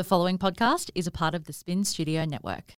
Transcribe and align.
The 0.00 0.04
following 0.04 0.38
podcast 0.38 0.88
is 0.94 1.06
a 1.06 1.10
part 1.10 1.34
of 1.34 1.44
the 1.44 1.52
Spin 1.52 1.84
Studio 1.84 2.24
Network. 2.24 2.74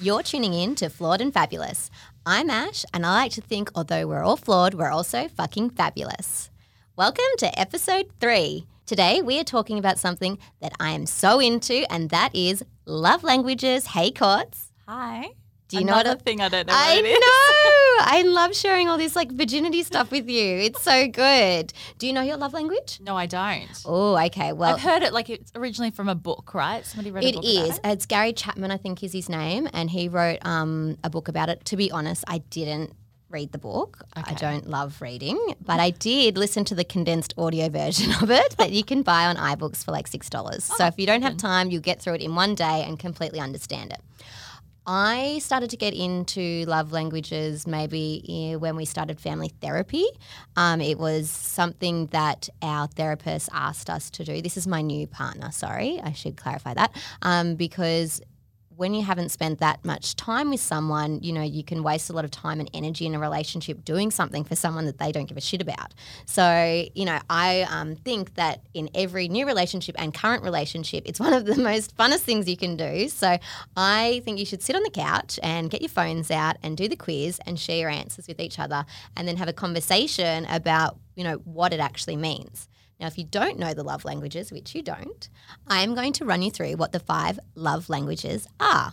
You're 0.00 0.24
tuning 0.24 0.52
in 0.52 0.74
to 0.74 0.88
Flawed 0.88 1.20
and 1.20 1.32
Fabulous. 1.32 1.92
I'm 2.26 2.50
Ash, 2.50 2.84
and 2.92 3.06
I 3.06 3.10
like 3.10 3.32
to 3.34 3.40
think 3.40 3.70
although 3.76 4.08
we're 4.08 4.24
all 4.24 4.36
flawed, 4.36 4.74
we're 4.74 4.90
also 4.90 5.28
fucking 5.28 5.70
fabulous. 5.70 6.50
Welcome 6.96 7.22
to 7.38 7.56
episode 7.56 8.06
three. 8.18 8.66
Today, 8.90 9.22
we 9.22 9.38
are 9.38 9.44
talking 9.44 9.78
about 9.78 10.00
something 10.00 10.36
that 10.60 10.72
I 10.80 10.90
am 10.90 11.06
so 11.06 11.38
into, 11.38 11.84
and 11.92 12.10
that 12.10 12.34
is 12.34 12.64
love 12.86 13.22
languages. 13.22 13.86
Hey, 13.86 14.10
Courts. 14.10 14.72
Hi. 14.88 15.28
Do 15.68 15.78
you 15.78 15.84
know 15.84 15.92
what 15.92 16.06
Another 16.06 16.18
a- 16.18 16.24
thing 16.24 16.40
I 16.40 16.48
don't 16.48 16.66
know 16.66 16.72
I 16.76 16.96
what 16.96 17.04
it 17.04 17.08
is. 17.08 17.20
know. 17.20 18.04
I 18.18 18.22
love 18.26 18.52
sharing 18.56 18.88
all 18.88 18.98
this 18.98 19.14
like 19.14 19.30
virginity 19.30 19.84
stuff 19.84 20.10
with 20.10 20.28
you. 20.28 20.42
It's 20.56 20.82
so 20.82 21.06
good. 21.06 21.72
Do 21.98 22.08
you 22.08 22.12
know 22.12 22.22
your 22.22 22.36
love 22.36 22.52
language? 22.52 22.98
No, 23.00 23.16
I 23.16 23.26
don't. 23.26 23.68
Oh, 23.86 24.18
okay. 24.26 24.52
Well, 24.52 24.74
I've 24.74 24.80
heard 24.80 25.04
it 25.04 25.12
like 25.12 25.30
it's 25.30 25.52
originally 25.54 25.92
from 25.92 26.08
a 26.08 26.16
book, 26.16 26.52
right? 26.52 26.84
Somebody 26.84 27.12
wrote 27.12 27.22
a 27.22 27.28
It 27.28 27.34
book 27.36 27.44
is. 27.44 27.56
about 27.58 27.62
it. 27.64 27.68
It 27.68 27.70
is. 27.70 27.92
It's 27.92 28.06
Gary 28.06 28.32
Chapman, 28.32 28.72
I 28.72 28.76
think, 28.76 29.04
is 29.04 29.12
his 29.12 29.28
name, 29.28 29.68
and 29.72 29.88
he 29.88 30.08
wrote 30.08 30.44
um, 30.44 30.96
a 31.04 31.10
book 31.10 31.28
about 31.28 31.48
it. 31.48 31.64
To 31.66 31.76
be 31.76 31.92
honest, 31.92 32.24
I 32.26 32.38
didn't 32.38 32.92
read 33.30 33.52
the 33.52 33.58
book. 33.58 34.04
I 34.14 34.34
don't 34.34 34.68
love 34.68 35.00
reading, 35.00 35.38
but 35.60 35.80
I 35.80 35.90
did 35.90 36.36
listen 36.36 36.64
to 36.66 36.74
the 36.74 36.84
condensed 36.84 37.34
audio 37.38 37.68
version 37.68 38.12
of 38.22 38.30
it 38.30 38.56
that 38.58 38.72
you 38.72 38.84
can 38.84 39.02
buy 39.02 39.26
on 39.26 39.36
iBooks 39.36 39.84
for 39.84 39.92
like 39.92 40.06
six 40.06 40.28
dollars. 40.28 40.64
so 40.64 40.86
if 40.86 40.98
you 40.98 41.06
don't 41.06 41.22
have 41.22 41.36
time, 41.36 41.70
you'll 41.70 41.80
get 41.82 42.00
through 42.00 42.14
it 42.14 42.22
in 42.22 42.34
one 42.34 42.54
day 42.54 42.84
and 42.86 42.98
completely 42.98 43.40
understand 43.40 43.92
it. 43.92 44.00
I 44.86 45.38
started 45.40 45.70
to 45.70 45.76
get 45.76 45.94
into 45.94 46.64
love 46.66 46.90
languages 46.90 47.66
maybe 47.66 48.24
eh, 48.28 48.56
when 48.56 48.76
we 48.76 48.84
started 48.84 49.20
family 49.20 49.52
therapy. 49.60 50.04
Um, 50.56 50.80
it 50.80 50.98
was 50.98 51.30
something 51.30 52.06
that 52.06 52.48
our 52.62 52.88
therapist 52.88 53.50
asked 53.52 53.90
us 53.90 54.10
to 54.10 54.24
do. 54.24 54.40
This 54.42 54.56
is 54.56 54.66
my 54.66 54.80
new 54.80 55.06
partner, 55.06 55.52
sorry, 55.52 56.00
I 56.02 56.12
should 56.12 56.36
clarify 56.36 56.74
that. 56.74 56.96
Um, 57.22 57.54
because 57.54 58.20
when 58.80 58.94
you 58.94 59.02
haven't 59.02 59.28
spent 59.28 59.60
that 59.60 59.84
much 59.84 60.16
time 60.16 60.48
with 60.48 60.58
someone, 60.58 61.20
you 61.22 61.34
know, 61.34 61.42
you 61.42 61.62
can 61.62 61.82
waste 61.82 62.08
a 62.08 62.14
lot 62.14 62.24
of 62.24 62.30
time 62.30 62.60
and 62.60 62.70
energy 62.72 63.04
in 63.04 63.14
a 63.14 63.18
relationship 63.18 63.84
doing 63.84 64.10
something 64.10 64.42
for 64.42 64.56
someone 64.56 64.86
that 64.86 64.96
they 64.96 65.12
don't 65.12 65.26
give 65.26 65.36
a 65.36 65.40
shit 65.42 65.60
about. 65.60 65.92
So, 66.24 66.86
you 66.94 67.04
know, 67.04 67.18
I 67.28 67.66
um, 67.68 67.94
think 67.94 68.36
that 68.36 68.62
in 68.72 68.88
every 68.94 69.28
new 69.28 69.46
relationship 69.46 69.96
and 69.98 70.14
current 70.14 70.42
relationship, 70.42 71.02
it's 71.04 71.20
one 71.20 71.34
of 71.34 71.44
the 71.44 71.56
most 71.62 71.94
funnest 71.94 72.20
things 72.20 72.48
you 72.48 72.56
can 72.56 72.74
do. 72.74 73.10
So, 73.10 73.36
I 73.76 74.22
think 74.24 74.38
you 74.38 74.46
should 74.46 74.62
sit 74.62 74.74
on 74.74 74.82
the 74.82 74.90
couch 74.90 75.38
and 75.42 75.68
get 75.68 75.82
your 75.82 75.90
phones 75.90 76.30
out 76.30 76.56
and 76.62 76.74
do 76.74 76.88
the 76.88 76.96
quiz 76.96 77.38
and 77.44 77.60
share 77.60 77.80
your 77.80 77.90
answers 77.90 78.26
with 78.28 78.40
each 78.40 78.58
other 78.58 78.86
and 79.14 79.28
then 79.28 79.36
have 79.36 79.48
a 79.48 79.52
conversation 79.52 80.46
about, 80.46 80.96
you 81.16 81.24
know, 81.24 81.36
what 81.44 81.74
it 81.74 81.80
actually 81.80 82.16
means. 82.16 82.66
Now, 83.00 83.06
if 83.06 83.16
you 83.16 83.24
don't 83.24 83.58
know 83.58 83.72
the 83.72 83.82
love 83.82 84.04
languages, 84.04 84.52
which 84.52 84.74
you 84.74 84.82
don't, 84.82 85.28
I 85.66 85.82
am 85.82 85.94
going 85.94 86.12
to 86.14 86.24
run 86.26 86.42
you 86.42 86.50
through 86.50 86.74
what 86.74 86.92
the 86.92 87.00
five 87.00 87.40
love 87.54 87.88
languages 87.88 88.46
are. 88.60 88.92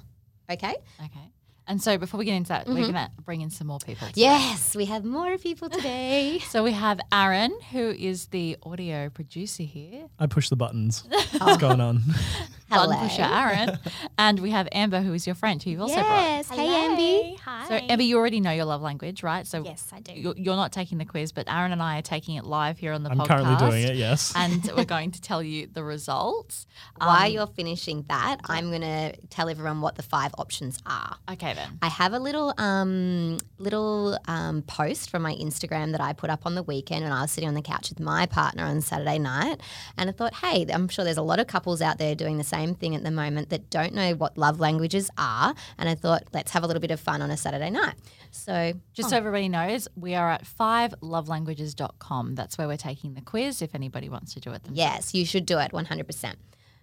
Okay? 0.49 0.75
Okay. 1.03 1.31
And 1.67 1.81
so 1.81 1.97
before 1.97 2.17
we 2.17 2.25
get 2.25 2.35
into 2.35 2.49
that, 2.49 2.67
we're 2.67 2.75
going 2.75 2.93
to 2.93 3.11
bring 3.25 3.41
in 3.41 3.49
some 3.49 3.67
more 3.67 3.79
people. 3.79 4.07
today. 4.07 4.21
Yes, 4.21 4.73
we 4.75 4.85
have 4.85 5.03
more 5.03 5.37
people 5.37 5.69
today. 5.69 6.39
So 6.49 6.63
we 6.63 6.71
have 6.71 6.99
Aaron, 7.11 7.51
who 7.71 7.89
is 7.89 8.27
the 8.27 8.55
audio 8.63 9.09
producer 9.09 9.63
here. 9.63 10.07
I 10.17 10.27
push 10.27 10.47
the 10.49 10.55
buttons. 10.55 11.03
What's 11.39 11.57
going 11.57 11.81
on? 11.81 12.01
Hello. 12.69 12.87
Button 12.87 13.07
pusher 13.09 13.21
Aaron. 13.23 13.79
and 14.17 14.39
we 14.39 14.51
have 14.51 14.67
Amber, 14.73 14.99
who 15.01 15.13
is 15.13 15.25
your 15.25 15.35
friend, 15.35 15.61
who 15.63 15.69
you've 15.71 15.81
also 15.81 15.95
brought. 15.95 16.05
yes. 16.05 16.49
Hey, 16.49 16.67
Amber. 16.67 17.37
Hi. 17.43 17.65
So 17.67 17.75
Amber, 17.75 18.03
you 18.03 18.17
already 18.17 18.39
know 18.41 18.51
your 18.51 18.65
love 18.65 18.81
language, 18.81 19.23
right? 19.23 19.45
So 19.47 19.63
Yes, 19.63 19.89
I 19.93 19.99
do. 20.01 20.13
You're, 20.13 20.35
you're 20.37 20.55
not 20.55 20.71
taking 20.73 20.97
the 20.97 21.05
quiz, 21.05 21.31
but 21.31 21.49
Aaron 21.51 21.71
and 21.71 21.81
I 21.81 21.99
are 21.99 22.01
taking 22.01 22.35
it 22.35 22.45
live 22.45 22.77
here 22.77 22.93
on 22.93 23.03
the 23.03 23.09
podcast. 23.09 23.19
I'm 23.21 23.27
currently 23.27 23.69
doing 23.69 23.83
it, 23.83 23.95
yes. 23.95 24.33
and 24.35 24.69
we're 24.75 24.85
going 24.85 25.11
to 25.11 25.21
tell 25.21 25.41
you 25.43 25.67
the 25.71 25.83
results. 25.83 26.65
While 26.97 27.25
Um, 27.27 27.31
you're 27.31 27.47
finishing 27.47 28.03
that, 28.09 28.37
I'm 28.45 28.69
going 28.69 28.81
to 28.81 29.15
tell 29.29 29.49
everyone 29.49 29.81
what 29.81 29.95
the 29.95 30.03
five 30.03 30.33
options 30.37 30.77
are. 30.85 31.17
Okay, 31.31 31.53
I 31.81 31.87
have 31.87 32.13
a 32.13 32.19
little 32.19 32.53
um, 32.57 33.37
little 33.57 34.17
um, 34.27 34.61
post 34.63 35.09
from 35.09 35.21
my 35.21 35.33
Instagram 35.33 35.91
that 35.91 36.01
I 36.01 36.13
put 36.13 36.29
up 36.29 36.45
on 36.45 36.55
the 36.55 36.63
weekend 36.63 37.03
when 37.03 37.11
I 37.11 37.21
was 37.21 37.31
sitting 37.31 37.47
on 37.47 37.55
the 37.55 37.61
couch 37.61 37.89
with 37.89 37.99
my 37.99 38.25
partner 38.25 38.63
on 38.63 38.81
Saturday 38.81 39.19
night, 39.19 39.61
and 39.97 40.09
I 40.09 40.13
thought, 40.13 40.35
hey, 40.35 40.65
I'm 40.69 40.87
sure 40.87 41.05
there's 41.05 41.17
a 41.17 41.21
lot 41.21 41.39
of 41.39 41.47
couples 41.47 41.81
out 41.81 41.97
there 41.97 42.15
doing 42.15 42.37
the 42.37 42.43
same 42.43 42.75
thing 42.75 42.95
at 42.95 43.03
the 43.03 43.11
moment 43.11 43.49
that 43.49 43.69
don't 43.69 43.93
know 43.93 44.13
what 44.13 44.37
love 44.37 44.59
languages 44.59 45.09
are, 45.17 45.53
and 45.77 45.89
I 45.89 45.95
thought 45.95 46.23
let's 46.33 46.51
have 46.51 46.63
a 46.63 46.67
little 46.67 46.81
bit 46.81 46.91
of 46.91 46.99
fun 46.99 47.21
on 47.21 47.31
a 47.31 47.37
Saturday 47.37 47.69
night. 47.69 47.95
So 48.31 48.73
Just 48.93 49.09
so 49.09 49.17
everybody 49.17 49.49
knows, 49.49 49.87
we 49.95 50.13
are 50.15 50.29
at 50.31 50.43
fivelovelanguages.com. 50.45 52.35
That's 52.35 52.57
where 52.57 52.67
we're 52.67 52.77
taking 52.77 53.13
the 53.13 53.21
quiz 53.21 53.61
if 53.61 53.73
anybody 53.75 54.09
wants 54.09 54.33
to 54.33 54.39
do 54.39 54.51
it 54.51 54.63
themselves. 54.63 54.77
Yes, 54.77 55.13
you 55.13 55.25
should 55.25 55.45
do 55.45 55.59
it 55.59 55.71
100%. 55.71 56.35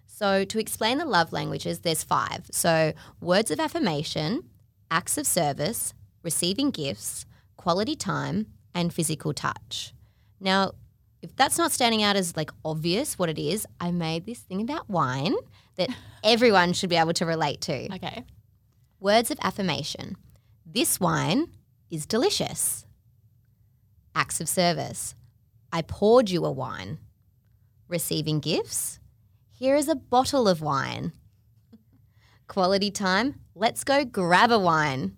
So, 0.07 0.45
to 0.45 0.59
explain 0.59 0.97
the 0.97 1.05
love 1.05 1.33
languages, 1.33 1.79
there's 1.79 2.03
five. 2.03 2.45
So, 2.51 2.93
words 3.19 3.51
of 3.51 3.59
affirmation, 3.59 4.43
acts 4.91 5.17
of 5.17 5.27
service, 5.27 5.93
receiving 6.23 6.71
gifts, 6.71 7.25
quality 7.57 7.95
time, 7.95 8.47
and 8.73 8.93
physical 8.93 9.33
touch. 9.33 9.93
Now, 10.39 10.71
if 11.21 11.35
that's 11.35 11.57
not 11.57 11.71
standing 11.71 12.03
out 12.03 12.15
as 12.15 12.37
like 12.37 12.51
obvious 12.63 13.17
what 13.17 13.29
it 13.29 13.39
is, 13.39 13.65
I 13.79 13.91
made 13.91 14.25
this 14.25 14.39
thing 14.39 14.61
about 14.61 14.89
wine 14.89 15.33
that 15.77 15.89
everyone 16.23 16.73
should 16.73 16.89
be 16.89 16.95
able 16.95 17.13
to 17.13 17.25
relate 17.25 17.61
to. 17.61 17.93
Okay. 17.95 18.23
Words 18.99 19.31
of 19.31 19.39
affirmation. 19.41 20.17
This 20.65 20.99
wine 20.99 21.47
is 21.89 22.05
delicious. 22.05 22.85
Acts 24.13 24.39
of 24.39 24.47
service. 24.47 25.15
I 25.71 25.81
poured 25.81 26.29
you 26.29 26.45
a 26.45 26.51
wine. 26.51 26.99
Receiving 27.87 28.39
gifts. 28.39 28.99
Here 29.51 29.75
is 29.75 29.87
a 29.87 29.95
bottle 29.95 30.47
of 30.47 30.61
wine. 30.61 31.11
Quality 32.47 32.91
time. 32.91 33.39
Let's 33.57 33.85
go 33.85 34.03
grab 34.03 34.51
a 34.51 34.59
wine. 34.59 35.15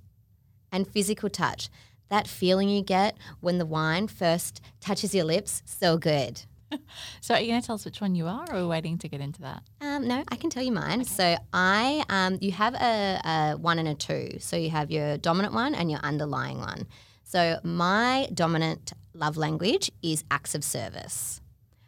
And 0.72 0.88
physical 0.88 1.28
touch. 1.28 1.70
That 2.09 2.28
feeling 2.28 2.70
you 2.70 2.84
get 2.84 3.18
when 3.40 3.58
the 3.58 3.66
wine 3.66 4.08
first 4.08 4.62
touches 4.80 5.16
your 5.16 5.25
lips, 5.25 5.64
so 5.66 5.98
good. 5.98 6.44
So 7.22 7.34
are 7.34 7.40
you 7.40 7.48
going 7.48 7.62
to 7.62 7.66
tell 7.66 7.75
us 7.75 7.86
which 7.86 8.02
one 8.02 8.14
you 8.14 8.28
are, 8.28 8.46
or 8.50 8.56
are 8.56 8.62
we 8.62 8.68
waiting 8.68 8.98
to 8.98 9.08
get 9.08 9.22
into 9.22 9.42
that? 9.42 9.64
Um, 9.80 10.06
no, 10.06 10.24
I 10.28 10.36
can 10.36 10.50
tell 10.50 10.64
you 10.64 10.74
mine. 10.74 11.06
So 11.06 11.38
I, 11.53 12.03
um, 12.09 12.38
you 12.42 12.52
have 12.52 12.74
a, 12.75 13.22
a 13.24 13.58
one 13.58 13.80
and 13.80 13.88
a 13.88 13.96
two. 13.96 14.31
So 14.40 14.58
you 14.58 14.69
have 14.69 14.92
your 14.92 15.18
dominant 15.18 15.54
one 15.54 15.74
and 15.74 15.90
your 15.90 16.02
underlying 16.02 16.59
one. 16.59 16.86
So 17.24 17.59
my 17.64 18.28
dominant 18.34 18.92
love 19.14 19.38
language 19.38 19.92
is 20.04 20.25
acts 20.30 20.56
of 20.56 20.64
service. 20.64 21.40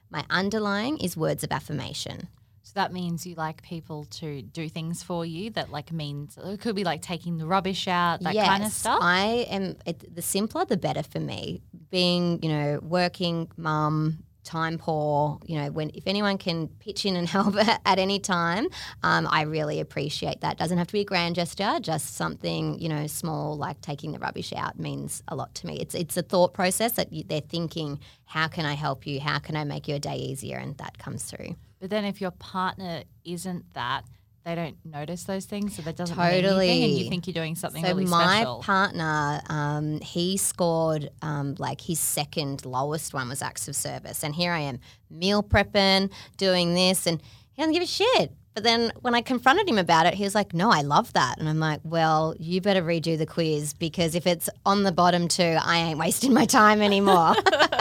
My 0.10 0.24
underlying 0.30 0.98
is 0.98 1.18
words 1.18 1.44
of 1.44 1.52
affirmation. 1.52 2.30
So 2.70 2.74
that 2.76 2.94
means 2.94 3.26
you 3.26 3.34
like 3.34 3.64
people 3.64 4.06
to 4.20 4.44
do 4.44 4.70
things 4.70 5.02
for 5.02 5.26
you 5.26 5.50
that 5.52 5.72
like 5.72 5.92
means 5.92 6.38
it 6.38 6.60
could 6.60 6.76
be 6.76 6.84
like 6.84 7.02
taking 7.02 7.40
the 7.40 7.48
rubbish 7.48 7.88
out, 7.88 8.20
that 8.20 8.36
kind 8.36 8.62
of 8.62 8.68
Yes, 8.68 8.76
stuff. 8.76 9.00
I 9.02 9.48
am. 9.50 9.76
It, 9.88 10.14
the 10.16 10.22
simpler, 10.22 10.66
the 10.66 10.78
better 10.78 11.02
for 11.02 11.20
me. 11.20 11.64
Being, 11.90 12.44
you 12.44 12.50
know, 12.50 12.80
working 12.84 13.50
mum, 13.58 14.20
time 14.44 14.78
poor. 14.78 15.40
You 15.48 15.60
know, 15.60 15.72
when 15.72 15.90
if 15.96 16.06
anyone 16.06 16.38
can 16.38 16.68
pitch 16.68 17.08
in 17.08 17.16
and 17.16 17.28
help 17.38 17.56
at 17.56 17.98
any 17.98 18.20
time, 18.20 18.68
um, 19.02 19.28
I 19.32 19.42
really 19.46 19.80
appreciate 19.80 20.42
that. 20.42 20.60
Doesn't 20.60 20.78
have 20.78 20.86
to 20.86 20.94
be 20.94 21.02
a 21.02 21.06
grand 21.06 21.34
gesture. 21.34 21.80
Just 21.82 22.18
something, 22.18 22.78
you 22.80 22.88
know, 22.88 23.08
small 23.08 23.58
like 23.58 23.82
taking 23.82 24.12
the 24.12 24.20
rubbish 24.20 24.54
out 24.54 24.78
means 24.78 25.24
a 25.28 25.36
lot 25.36 25.56
to 25.56 25.66
me. 25.66 25.80
It's 25.80 25.96
it's 25.96 26.18
a 26.18 26.22
thought 26.22 26.54
process 26.54 26.92
that 26.92 27.12
you, 27.12 27.24
they're 27.24 27.42
thinking. 27.42 28.00
How 28.26 28.48
can 28.48 28.68
I 28.68 28.76
help 28.76 29.08
you? 29.08 29.20
How 29.20 29.40
can 29.40 29.56
I 29.56 29.64
make 29.64 29.88
your 29.88 29.98
day 29.98 30.18
easier? 30.18 30.58
And 30.58 30.78
that 30.78 31.00
comes 31.00 31.24
through. 31.24 31.56
But 31.80 31.90
then 31.90 32.06
if 32.06 32.22
your 32.22 32.32
partner 32.32 33.04
isn't 33.24 33.74
that, 33.74 34.04
they 34.46 34.56
don't 34.56 34.78
notice 34.86 35.26
those 35.26 35.46
things, 35.46 35.76
so 35.76 35.82
that 35.82 35.96
doesn't 35.98 36.18
mean 36.18 36.26
anything, 36.68 36.84
and 36.84 36.94
you 36.94 37.10
think 37.10 37.28
you're 37.28 37.34
doing 37.34 37.56
something 37.56 37.84
So 37.84 37.90
really 37.90 38.06
my 38.06 38.38
special. 38.42 38.60
partner, 38.62 39.42
um, 39.50 40.00
he 40.00 40.38
scored 40.38 41.10
um, 41.22 41.56
like 41.60 41.82
his 41.82 42.00
second 42.00 42.66
lowest 42.66 43.14
one 43.14 43.30
was 43.30 43.42
acts 43.42 43.68
of 43.68 43.76
service, 43.76 44.24
and 44.24 44.34
here 44.34 44.54
I 44.54 44.60
am 44.60 44.80
meal 45.10 45.44
prepping, 45.44 46.10
doing 46.38 46.74
this, 46.74 47.06
and 47.06 47.22
he 47.52 47.62
doesn't 47.62 47.74
give 47.74 47.84
a 47.84 47.86
shit. 47.86 48.32
But 48.56 48.64
then 48.64 48.92
when 49.02 49.14
I 49.14 49.22
confronted 49.22 49.70
him 49.70 49.78
about 49.78 50.06
it, 50.08 50.16
he 50.16 50.24
was 50.24 50.34
like, 50.36 50.54
"No, 50.54 50.72
I 50.72 50.82
love 50.82 51.14
that," 51.14 51.38
and 51.38 51.48
I'm 51.48 51.60
like, 51.60 51.82
"Well, 51.84 52.34
you 52.40 52.62
better 52.62 52.82
redo 52.82 53.18
the 53.18 53.26
quiz 53.28 53.74
because 53.74 54.16
if 54.16 54.26
it's 54.26 54.50
on 54.66 54.84
the 54.84 54.92
bottom 54.92 55.28
two, 55.28 55.58
I 55.62 55.78
ain't 55.78 56.00
wasting 56.00 56.34
my 56.34 56.46
time 56.46 56.82
anymore." 56.82 57.36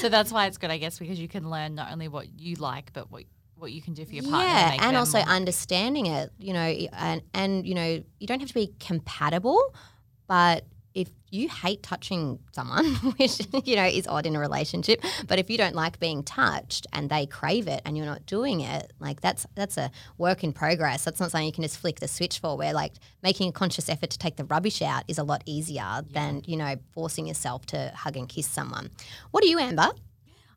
so 0.00 0.08
that's 0.08 0.32
why 0.32 0.46
it's 0.46 0.58
good, 0.58 0.70
I 0.70 0.78
guess, 0.78 0.98
because 0.98 1.18
you 1.18 1.28
can 1.28 1.50
learn 1.50 1.74
not 1.74 1.92
only 1.92 2.08
what 2.08 2.38
you 2.38 2.56
like, 2.56 2.92
but 2.92 3.10
what 3.10 3.24
what 3.56 3.72
you 3.72 3.82
can 3.82 3.92
do 3.92 4.04
for 4.06 4.12
your 4.12 4.22
partner. 4.22 4.48
yeah, 4.48 4.70
make 4.70 4.82
and 4.82 4.96
also 4.96 5.18
understanding 5.18 6.06
it, 6.06 6.32
you 6.38 6.52
know, 6.52 6.60
and 6.60 7.22
and 7.34 7.66
you 7.66 7.74
know, 7.74 8.02
you 8.18 8.26
don't 8.26 8.40
have 8.40 8.48
to 8.48 8.54
be 8.54 8.72
compatible, 8.80 9.74
but 10.26 10.64
if 10.94 11.08
you 11.30 11.48
hate 11.48 11.82
touching 11.82 12.38
someone, 12.52 12.84
which 13.18 13.40
you 13.64 13.76
know 13.76 13.84
is 13.84 14.06
odd 14.06 14.26
in 14.26 14.34
a 14.34 14.40
relationship, 14.40 15.02
but 15.28 15.38
if 15.38 15.48
you 15.48 15.56
don't 15.56 15.74
like 15.74 16.00
being 16.00 16.22
touched 16.22 16.86
and 16.92 17.08
they 17.08 17.26
crave 17.26 17.68
it 17.68 17.80
and 17.84 17.96
you're 17.96 18.06
not 18.06 18.26
doing 18.26 18.60
it, 18.60 18.92
like 18.98 19.20
that's 19.20 19.46
that's 19.54 19.76
a 19.76 19.90
work 20.18 20.42
in 20.42 20.52
progress. 20.52 21.04
That's 21.04 21.20
not 21.20 21.30
something 21.30 21.46
you 21.46 21.52
can 21.52 21.62
just 21.62 21.78
flick 21.78 22.00
the 22.00 22.08
switch 22.08 22.38
for. 22.38 22.56
Where 22.56 22.72
like 22.72 22.94
making 23.22 23.48
a 23.48 23.52
conscious 23.52 23.88
effort 23.88 24.10
to 24.10 24.18
take 24.18 24.36
the 24.36 24.44
rubbish 24.44 24.82
out 24.82 25.04
is 25.08 25.18
a 25.18 25.24
lot 25.24 25.42
easier 25.46 26.02
than 26.10 26.42
you 26.46 26.56
know 26.56 26.76
forcing 26.92 27.26
yourself 27.26 27.66
to 27.66 27.92
hug 27.94 28.16
and 28.16 28.28
kiss 28.28 28.46
someone. 28.46 28.90
What 29.30 29.44
are 29.44 29.48
you, 29.48 29.58
Amber? 29.58 29.90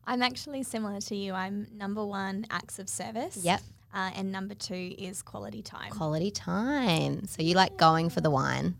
I'm 0.06 0.22
actually 0.22 0.62
similar 0.64 1.00
to 1.02 1.16
you. 1.16 1.32
I'm 1.32 1.66
number 1.74 2.04
one, 2.04 2.46
acts 2.50 2.78
of 2.78 2.88
service. 2.88 3.38
Yep. 3.42 3.60
Uh, 3.94 4.10
and 4.16 4.32
number 4.32 4.54
two 4.54 4.94
is 4.98 5.22
quality 5.22 5.62
time. 5.62 5.90
Quality 5.90 6.32
time. 6.32 7.26
So 7.26 7.42
you 7.42 7.54
like 7.54 7.76
going 7.76 8.10
for 8.10 8.20
the 8.20 8.30
wine. 8.30 8.74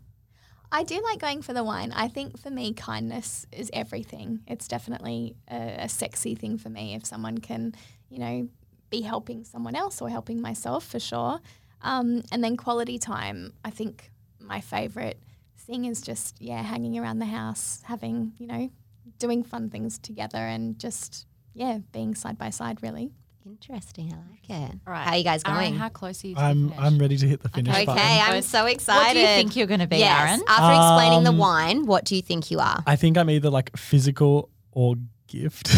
I 0.75 0.83
do 0.83 1.01
like 1.01 1.19
going 1.19 1.41
for 1.41 1.53
the 1.53 1.63
wine. 1.63 1.93
I 1.93 2.09
think 2.09 2.37
for 2.37 2.49
me, 2.49 2.73
kindness 2.73 3.47
is 3.53 3.71
everything. 3.71 4.41
It's 4.45 4.67
definitely 4.67 5.37
a, 5.49 5.83
a 5.85 5.89
sexy 5.89 6.35
thing 6.35 6.57
for 6.57 6.67
me 6.67 6.95
if 6.95 7.05
someone 7.05 7.37
can, 7.37 7.73
you 8.09 8.19
know, 8.19 8.49
be 8.89 8.99
helping 8.99 9.45
someone 9.45 9.73
else 9.73 10.01
or 10.01 10.09
helping 10.09 10.41
myself 10.41 10.85
for 10.85 10.99
sure. 10.99 11.39
Um, 11.81 12.23
and 12.29 12.43
then 12.43 12.57
quality 12.57 12.99
time. 12.99 13.53
I 13.63 13.69
think 13.69 14.11
my 14.37 14.59
favorite 14.59 15.17
thing 15.59 15.85
is 15.85 16.01
just 16.01 16.41
yeah, 16.41 16.61
hanging 16.61 16.99
around 16.99 17.19
the 17.19 17.25
house, 17.25 17.81
having 17.85 18.33
you 18.37 18.45
know, 18.45 18.69
doing 19.17 19.43
fun 19.43 19.69
things 19.69 19.97
together, 19.97 20.39
and 20.39 20.77
just 20.77 21.25
yeah, 21.53 21.79
being 21.93 22.15
side 22.15 22.37
by 22.37 22.49
side. 22.49 22.83
Really. 22.83 23.11
Interesting. 23.45 24.11
I 24.11 24.17
like 24.31 24.49
it. 24.71 24.79
All 24.87 24.93
right. 24.93 25.03
How 25.05 25.11
are 25.11 25.17
you 25.17 25.23
guys 25.23 25.41
Aaron, 25.45 25.59
going? 25.59 25.75
how 25.75 25.89
close 25.89 26.23
are 26.23 26.27
you 26.27 26.35
to 26.35 26.41
I'm 26.41 26.69
the 26.69 26.75
I'm 26.77 26.97
ready 26.97 27.15
to 27.17 27.27
hit 27.27 27.41
the 27.43 27.49
finish 27.49 27.73
okay, 27.73 27.85
button. 27.85 28.01
I'm 28.01 28.41
so 28.41 28.65
excited. 28.65 29.05
What 29.07 29.13
do 29.13 29.19
you 29.19 29.25
think 29.27 29.55
you're 29.55 29.67
going 29.67 29.81
to 29.81 29.87
be, 29.87 29.97
yes. 29.97 30.29
Aaron? 30.29 30.41
After 30.47 30.75
explaining 30.75 31.23
the 31.23 31.29
Um, 31.29 31.37
wine, 31.37 31.85
what 31.85 32.05
do 32.05 32.15
you 32.15 32.21
think 32.23 32.49
you 32.49 32.59
are? 32.59 32.83
I 32.87 32.95
think 32.95 33.17
I'm 33.17 33.29
either 33.29 33.49
like 33.51 33.75
physical 33.77 34.49
or 34.71 34.95
gift. 35.27 35.67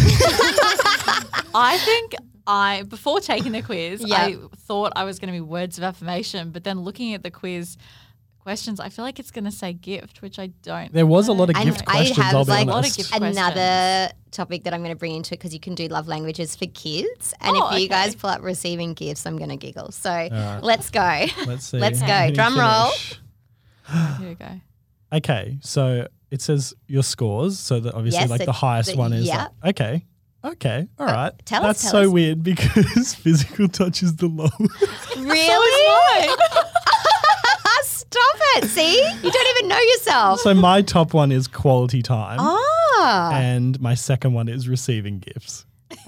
I 1.53 1.77
think 1.83 2.15
I 2.45 2.83
before 2.87 3.19
taking 3.19 3.51
the 3.51 3.61
quiz, 3.61 4.01
Yeah. 4.05 4.15
I 4.17 4.37
thought 4.55 4.93
I 4.95 5.03
was 5.03 5.19
going 5.19 5.27
to 5.33 5.37
be 5.37 5.41
words 5.41 5.77
of 5.77 5.83
affirmation, 5.83 6.51
but 6.51 6.63
then 6.63 6.81
looking 6.81 7.13
at 7.13 7.23
the 7.23 7.31
quiz 7.31 7.75
questions, 8.47 8.79
I 8.79 8.87
feel 8.89 9.03
like 9.03 9.19
it's 9.19 9.29
going 9.31 9.43
to 9.45 9.51
say 9.51 9.73
gift, 9.73 10.21
which 10.21 10.39
I 10.39 10.47
don't. 10.63 10.91
there 10.93 11.05
was 11.05 11.27
a 11.27 11.33
lot 11.33 11.49
of 11.49 11.55
And 11.57 11.65
gift 11.65 11.81
I 11.85 11.91
questions. 11.97 12.17
have 12.17 12.35
I'll 12.35 12.45
be 12.45 12.51
like 12.51 12.67
a 12.67 12.69
lot 12.69 12.77
of 12.79 12.85
honest. 12.85 12.97
gift 12.97 13.13
another 13.15 14.13
topic 14.31 14.63
that 14.63 14.73
I'm 14.73 14.79
going 14.81 14.91
to 14.95 14.99
bring 14.99 15.15
into 15.15 15.33
it 15.33 15.39
because 15.39 15.53
you 15.53 15.59
can 15.59 15.75
do 15.75 15.87
love 15.87 16.07
languages 16.07 16.55
for 16.55 16.65
kids. 16.67 17.33
And 17.41 17.57
Oh, 17.57 17.67
if 17.67 17.79
you 17.79 17.85
okay. 17.85 17.87
guys 17.89 18.15
pull 18.15 18.29
up 18.29 18.41
receiving 18.41 18.93
gifts, 18.93 19.25
I'm 19.25 19.37
going 19.37 19.49
to 19.49 19.57
giggle. 19.57 19.91
So 19.91 20.09
right. 20.09 20.59
let's 20.61 20.89
go. 20.89 21.25
Let's 21.45 21.65
see. 21.71 21.77
Let's 21.77 21.99
How 21.99 22.27
go. 22.29 22.33
Drum 22.33 22.57
roll. 22.57 22.91
Here 24.19 24.29
we 24.29 24.35
go. 24.35 24.61
Okay, 25.13 25.57
so 25.61 26.07
it 26.31 26.41
says 26.41 26.73
your 26.87 27.03
scores. 27.03 27.59
So 27.59 27.79
that 27.81 27.93
obviously, 27.95 28.21
Yes, 28.21 28.29
like 28.29 28.41
it- 28.41 28.45
the 28.45 28.51
highest 28.53 28.91
the- 28.91 28.97
one 28.97 29.11
is 29.13 29.25
yeah. 29.27 29.47
like, 29.63 29.79
okay, 29.81 30.05
okay, 30.43 30.87
all 30.99 31.09
oh, 31.09 31.11
right. 31.11 31.33
tell 31.45 31.65
us, 31.65 31.81
That's 31.81 31.91
tell 31.91 31.91
so 32.03 32.07
us. 32.07 32.13
weird 32.13 32.43
because 32.51 33.13
physical 33.15 33.67
touch 33.67 34.03
is 34.03 34.15
the 34.15 34.27
lowest. 34.27 35.15
really? 35.17 36.33
Stop 38.11 38.63
it. 38.63 38.65
See? 38.69 38.95
You 39.01 39.31
don't 39.31 39.57
even 39.57 39.67
know 39.69 39.79
yourself. 39.79 40.39
so 40.41 40.53
my 40.53 40.81
top 40.81 41.13
one 41.13 41.31
is 41.31 41.47
quality 41.47 42.01
time, 42.01 42.39
Ah. 42.41 43.31
and 43.33 43.79
my 43.81 43.95
second 43.95 44.33
one 44.33 44.47
is 44.47 44.67
receiving 44.69 45.19
gifts. 45.19 45.65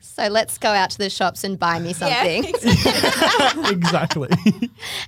So 0.00 0.28
let's 0.28 0.56
go 0.56 0.68
out 0.70 0.90
to 0.90 0.98
the 0.98 1.10
shops 1.10 1.44
and 1.44 1.58
buy 1.58 1.78
me 1.78 1.92
something. 1.92 2.44
Yeah, 2.64 3.68
exactly. 3.70 4.30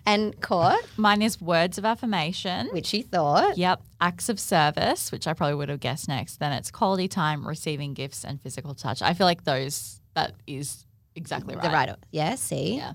and 0.05 0.39
court, 0.43 0.81
Mine 0.99 1.23
is 1.23 1.41
words 1.41 1.79
of 1.79 1.85
affirmation. 1.87 2.69
which 2.73 2.93
you 2.93 3.03
thought. 3.03 3.57
Yep. 3.57 3.81
Acts 4.03 4.29
of 4.29 4.39
service, 4.39 5.11
which 5.11 5.27
I 5.27 5.33
probably 5.33 5.55
would 5.55 5.71
have 5.71 5.81
guessed 5.81 6.09
next. 6.09 6.41
Then 6.41 6.53
it's 6.53 6.71
quality 6.71 7.09
time, 7.09 7.47
receiving 7.47 7.95
gifts, 7.95 8.23
and 8.25 8.41
physical 8.41 8.75
touch. 8.75 9.01
I 9.01 9.15
feel 9.15 9.27
like 9.27 9.45
those, 9.45 10.01
that 10.15 10.35
is 10.47 10.85
exactly 11.17 11.55
right. 11.55 11.63
The 11.63 11.71
right. 11.71 11.91
Yeah, 12.11 12.35
see? 12.35 12.77
Yeah. 12.77 12.93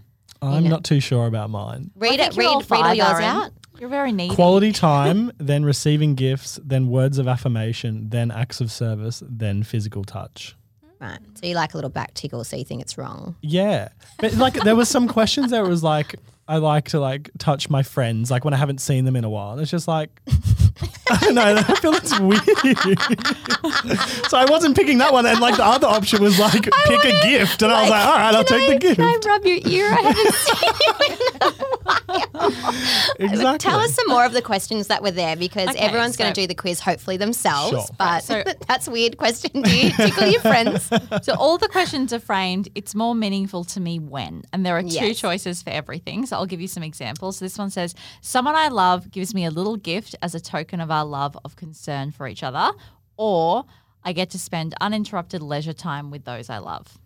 I'm 0.47 0.67
not 0.67 0.83
too 0.83 0.99
sure 0.99 1.27
about 1.27 1.49
mine. 1.49 1.91
Read 1.95 2.19
it. 2.19 2.33
think 2.33 2.35
you're 2.35 2.45
Read, 2.45 2.47
all 2.47 2.59
read 2.59 2.65
all 2.65 2.83
five, 2.83 2.95
yours 2.95 3.19
out. 3.19 3.51
You're 3.79 3.89
very 3.89 4.11
needy. 4.11 4.35
Quality 4.35 4.71
time, 4.73 5.31
then 5.37 5.65
receiving 5.65 6.15
gifts, 6.15 6.59
then 6.63 6.87
words 6.87 7.17
of 7.17 7.27
affirmation, 7.27 8.09
then 8.09 8.31
acts 8.31 8.61
of 8.61 8.71
service, 8.71 9.23
then 9.27 9.63
physical 9.63 10.03
touch. 10.03 10.55
Right. 10.99 11.19
So 11.33 11.47
you 11.47 11.55
like 11.55 11.73
a 11.73 11.77
little 11.77 11.89
back 11.89 12.13
tickle, 12.13 12.43
so 12.43 12.55
you 12.55 12.63
think 12.63 12.81
it's 12.81 12.97
wrong. 12.97 13.35
Yeah. 13.41 13.89
But 14.19 14.35
like 14.35 14.53
there 14.53 14.75
was 14.75 14.87
some 14.87 15.07
questions 15.17 15.51
that 15.51 15.67
was 15.67 15.83
like 15.83 16.15
I 16.47 16.57
like 16.57 16.89
to 16.89 16.99
like 16.99 17.29
touch 17.37 17.69
my 17.69 17.83
friends 17.83 18.29
like 18.29 18.43
when 18.43 18.53
I 18.53 18.57
haven't 18.57 18.79
seen 18.79 19.05
them 19.05 19.15
in 19.15 19.23
a 19.23 19.29
while. 19.29 19.53
And 19.53 19.61
it's 19.61 19.71
just 19.71 19.87
like 19.87 20.09
I 21.09 21.17
don't 21.21 21.35
know, 21.35 21.55
I 21.55 21.75
feel 21.75 21.93
it's 21.93 22.19
weird. 22.19 22.43
so 24.29 24.37
I 24.37 24.45
wasn't 24.49 24.75
picking 24.75 24.97
that 24.97 25.13
one 25.13 25.25
and 25.25 25.39
like 25.39 25.55
the 25.55 25.63
other 25.65 25.87
option 25.87 26.21
was 26.21 26.39
like 26.39 26.63
pick 26.63 27.05
a 27.05 27.21
gift 27.23 27.61
and 27.61 27.71
I 27.71 27.81
was 27.81 27.89
like, 27.89 28.05
all 28.05 28.15
right, 28.17 28.35
I'll 28.35 28.43
take 28.43 28.69
the 28.69 28.79
gift. 28.79 28.95
Can 28.99 29.05
I 29.05 29.17
rub 29.25 29.45
your 29.45 29.59
ear? 29.65 29.87
I 29.91 30.01
haven't 30.01 30.33
seen 30.33 30.73
you 30.81 30.93
in 31.05 31.41
a 31.41 32.49
while. 32.49 32.73
exactly. 33.19 33.69
Tell 33.71 33.79
us 33.79 33.93
some 33.93 34.07
more 34.07 34.25
of 34.25 34.33
the 34.33 34.41
questions 34.41 34.87
that 34.87 35.01
were 35.01 35.11
there 35.11 35.35
because 35.35 35.69
Okay, 35.69 35.79
everyone's 35.79 36.17
going 36.17 36.33
to 36.33 36.41
do 36.41 36.47
the 36.47 36.55
quiz 36.55 36.79
hopefully 36.79 37.17
themselves. 37.17 37.69
Sure. 37.71 37.85
But 37.97 38.23
so- 38.23 38.43
that's 38.67 38.87
a 38.87 38.91
weird 38.91 39.17
question. 39.17 39.61
Do 39.61 39.77
you 39.77 39.91
tickle 39.91 40.27
your 40.27 40.41
friends? 40.41 40.89
So 41.23 41.35
all 41.35 41.57
the 41.57 41.67
questions 41.69 42.11
are 42.11 42.19
framed. 42.19 42.69
It's 42.75 42.95
more 42.95 43.13
meaningful 43.15 43.63
to 43.65 43.79
me 43.79 43.99
when, 43.99 44.43
and 44.51 44.65
there 44.65 44.75
are 44.77 44.81
two 44.81 44.87
Yes. 44.87 45.19
choices 45.19 45.61
for 45.61 45.69
everything. 45.69 46.25
So 46.25 46.32
I'll 46.33 46.45
give 46.45 46.61
you 46.61 46.67
some 46.67 46.83
examples. 46.83 47.39
This 47.39 47.57
one 47.57 47.69
says, 47.69 47.95
"Someone 48.21 48.55
I 48.55 48.67
love 48.67 49.11
gives 49.11 49.33
me 49.33 49.45
a 49.45 49.51
little 49.51 49.77
gift 49.77 50.15
as 50.21 50.35
a 50.35 50.39
token 50.39 50.79
of 50.81 50.91
our 50.91 51.05
love 51.05 51.37
of 51.45 51.55
concern 51.55 52.11
for 52.11 52.27
each 52.27 52.43
other," 52.43 52.71
or 53.15 53.65
"I 54.03 54.11
get 54.13 54.29
to 54.31 54.39
spend 54.39 54.75
uninterrupted 54.81 55.41
leisure 55.41 55.73
time 55.73 56.11
with 56.11 56.25
those 56.25 56.49
I 56.49 56.57
love." 56.57 56.97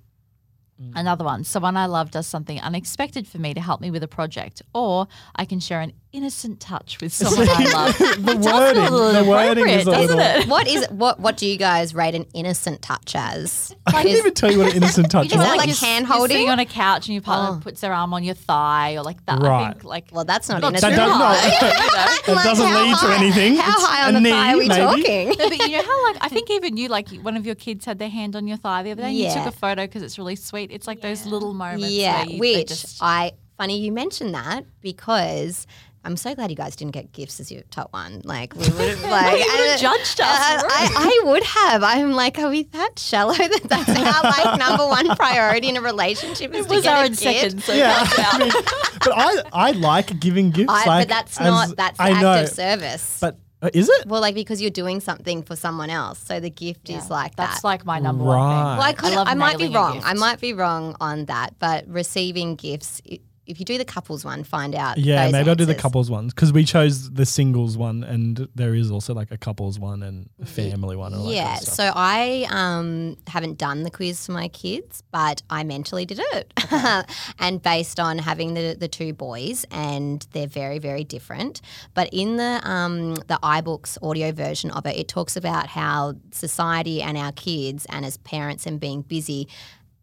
Mm. 0.82 0.92
Another 0.96 1.26
one, 1.26 1.44
someone 1.44 1.76
I 1.76 1.88
love 1.88 2.12
does 2.12 2.28
something 2.28 2.62
unexpected 2.62 3.28
for 3.28 3.40
me 3.40 3.54
to 3.54 3.62
help 3.62 3.82
me 3.82 3.90
with 3.90 4.04
a 4.04 4.08
project, 4.08 4.62
or 4.74 5.08
I 5.36 5.46
can 5.46 5.60
share 5.60 5.82
an 5.82 5.94
innocent 6.14 6.60
touch 6.60 7.00
with 7.02 7.14
someone 7.14 7.48
I 7.50 7.64
love. 7.74 7.98
the 8.00 8.32
It 8.32 8.38
wording, 8.40 9.14
the 9.14 9.26
wording 9.30 9.68
is 9.70 9.86
a 9.88 9.92
inappropriate, 9.92 10.10
little 10.10 10.18
doesn't 10.18 10.42
it? 10.44 10.48
What 10.48 10.68
is 10.68 10.82
it? 10.84 10.92
What 10.92 11.20
What 11.20 11.38
do 11.38 11.46
you 11.46 11.58
guys 11.58 11.94
rate 11.94 12.16
an 12.16 12.26
innocent 12.34 12.82
touch 12.82 13.14
as? 13.16 13.76
I 13.86 13.92
can't 13.92 14.08
even 14.08 14.34
tell 14.34 14.52
you 14.52 14.60
what 14.60 14.70
an 14.72 14.78
innocent 14.78 15.12
touch 15.12 15.26
Is 15.28 15.32
that 15.34 15.40
was. 15.40 15.58
like 15.58 15.68
you're- 15.68 15.78
hand 15.88 16.06
holding? 16.08 16.36
sitting 16.38 16.50
on 16.50 16.60
a 16.60 16.66
couch 16.66 17.08
and 17.08 17.14
your 17.14 17.22
partner 17.22 17.58
Oh. 17.58 17.62
puts 17.62 17.82
their 17.82 17.94
arm 17.94 18.14
on 18.14 18.24
your 18.24 18.36
thigh 18.36 18.96
or 18.96 19.04
like 19.04 19.24
that. 19.26 19.44
I 19.44 19.48
Right. 19.48 19.72
think 19.74 19.84
like 19.84 20.06
well, 20.12 20.26
that's 20.26 20.50
not 20.50 20.62
Not 20.62 20.70
innocent. 20.74 20.96
that 20.96 21.06
does 21.06 21.20
not 21.20 22.26
that 22.26 22.44
doesn't 22.44 22.68
how 22.68 22.84
lead 22.84 22.98
to 22.98 23.08
anything. 23.20 23.56
How 23.58 23.72
It's 23.74 23.86
high 23.86 24.08
on 24.08 24.10
a 24.10 24.14
the 24.14 24.22
knee, 24.22 24.30
thigh 24.32 24.54
are 24.54 24.58
we 24.58 24.68
maybe. 24.70 24.82
talking? 24.82 25.28
No, 25.30 25.50
but 25.50 25.68
you 25.68 25.78
know 25.78 25.84
how 25.84 26.04
like 26.14 26.18
I 26.22 26.30
think 26.30 26.50
even 26.50 26.78
you 26.78 26.88
like 26.88 27.10
one 27.22 27.36
of 27.38 27.46
your 27.46 27.56
kids 27.56 27.86
had 27.86 28.00
their 28.00 28.10
hand 28.10 28.36
on 28.36 28.48
your 28.48 28.58
thigh 28.58 28.84
the 28.84 28.92
other 28.92 29.02
day 29.04 29.10
and 29.10 29.18
you 29.18 29.32
took 29.32 29.46
a 29.46 29.52
photo 29.52 29.84
because 29.86 30.02
it's 30.04 30.18
really 30.18 30.36
sweet. 30.36 30.72
It's 30.72 30.88
like 30.88 31.02
those 31.02 31.26
little 31.26 31.54
moments. 31.54 31.90
Yeah, 31.90 32.20
where 32.24 32.30
you, 32.30 32.40
which 32.40 32.68
just, 32.70 32.98
I 33.02 33.34
funny 33.58 33.80
you 33.80 33.92
mentioned 33.92 34.34
that 34.36 34.66
because 34.82 35.66
I'm 36.08 36.16
so 36.16 36.34
glad 36.34 36.50
you 36.50 36.56
guys 36.56 36.78
didn't 36.78 36.94
get 36.94 37.12
gifts 37.12 37.42
as 37.42 37.52
your 37.52 37.64
top 37.70 37.92
one. 37.92 38.22
Like 38.24 38.54
we 38.56 38.62
would 38.70 38.70
have 38.98 39.04
like 39.04 39.44
You 39.46 39.52
would've 39.58 39.80
judged 39.82 40.22
us, 40.22 40.28
uh, 40.30 40.64
I, 40.70 41.22
I 41.24 41.30
would 41.30 41.44
have. 41.44 41.84
I'm 41.84 42.14
like, 42.14 42.40
are 42.40 42.50
we 42.50 42.64
that 42.64 42.98
shallow 42.98 43.34
that 43.38 43.62
that's 43.66 43.90
our 43.90 44.24
like 44.24 44.58
number 44.58 44.88
one 44.88 45.14
priority 45.18 45.68
in 45.68 45.76
a 45.76 45.82
relationship 45.82 46.54
is 46.56 46.66
it 46.66 46.70
to 46.70 46.76
was 46.76 46.84
get 46.84 46.94
a 46.96 46.98
our 46.98 47.10
gift? 47.10 47.62
So 47.66 47.74
Yeah. 47.74 47.98
I 48.00 48.38
mean, 48.40 48.52
but 49.04 49.14
I 49.16 49.42
I 49.52 49.72
like 49.72 50.18
giving 50.20 50.52
gifts. 50.52 50.72
I, 50.72 50.86
like, 50.86 51.08
but 51.08 51.14
that's 51.14 51.40
not 51.40 51.76
that's 51.76 51.98
the 51.98 52.04
I 52.04 52.10
act 52.12 52.22
know, 52.22 52.42
of 52.44 52.50
service. 52.50 53.18
but 53.20 53.38
uh, 53.62 53.70
is 53.74 53.90
it? 53.90 54.06
well, 54.06 54.22
like 54.22 54.36
because 54.36 54.62
you're 54.62 54.70
doing 54.70 55.00
something 55.00 55.42
for 55.44 55.56
someone 55.56 55.90
else, 55.90 56.20
so 56.20 56.40
the 56.40 56.50
gift 56.50 56.90
is 56.90 57.10
like 57.10 57.36
That's 57.36 57.62
that. 57.62 57.68
like 57.68 57.86
my 57.86 57.98
number 57.98 58.24
one 58.24 58.38
thing. 58.38 58.64
Well, 58.64 58.82
I, 58.82 58.94
could, 58.94 59.14
love 59.14 59.28
I 59.28 59.34
might 59.34 59.58
be 59.58 59.68
wrong. 59.70 60.00
I 60.06 60.14
might 60.14 60.40
be 60.40 60.54
wrong 60.54 60.96
on 61.02 61.26
that, 61.26 61.56
but 61.58 61.88
receiving 61.88 62.56
gifts, 62.56 63.02
i- 63.12 63.20
if 63.48 63.60
you 63.60 63.66
do 63.66 63.78
the 63.78 63.86
couples 63.86 64.26
one, 64.26 64.44
find 64.44 64.76
out. 64.76 64.98
Yeah, 64.98 65.30
maybe 65.32 65.50
I'll 65.50 65.56
do 65.56 65.66
the 65.66 65.74
couples 65.74 66.12
ones 66.12 66.34
because 66.34 66.52
we 66.52 66.66
chose 66.66 67.10
the 67.12 67.26
singles 67.26 67.78
one, 67.78 68.04
and 68.04 68.48
there 68.56 68.76
is 68.76 68.92
also 68.92 69.14
like 69.14 69.32
a 69.32 69.38
couples 69.38 69.80
one 69.80 70.04
and 70.04 70.30
a 70.42 70.46
family 70.46 70.96
one. 70.96 71.14
And 71.14 71.26
Yeah, 71.30 71.46
kind 71.46 71.62
of 71.62 71.68
so 71.68 71.92
I 71.96 72.48
um, 72.52 73.18
haven't 73.28 73.58
done 73.58 73.84
the 73.84 73.90
quiz 73.90 74.26
for 74.26 74.34
my 74.34 74.50
kids, 74.50 75.02
but 75.12 75.42
I 75.50 75.64
mentally 75.64 76.06
did 76.06 76.20
it. 76.34 76.54
and 77.40 77.62
based 77.62 78.00
on 78.00 78.18
having 78.18 78.54
the, 78.54 78.76
the 78.78 78.90
two 78.90 79.14
boys, 79.14 79.66
and 79.72 80.28
they're 80.34 80.48
very, 80.48 80.80
very 80.80 81.06
different. 81.06 81.62
But 81.94 82.10
in 82.12 82.36
the, 82.36 82.60
um, 82.64 83.16
the 83.16 83.40
iBooks 83.42 83.98
audio 84.04 84.32
version 84.34 84.72
of 84.72 84.86
it, 84.86 84.98
it 84.98 85.08
talks 85.08 85.38
about 85.38 85.68
how 85.68 86.16
society 86.32 87.02
and 87.02 87.18
our 87.18 87.32
kids, 87.32 87.86
and 87.90 88.06
as 88.06 88.18
parents 88.18 88.66
and 88.66 88.80
being 88.80 89.04
busy, 89.04 89.48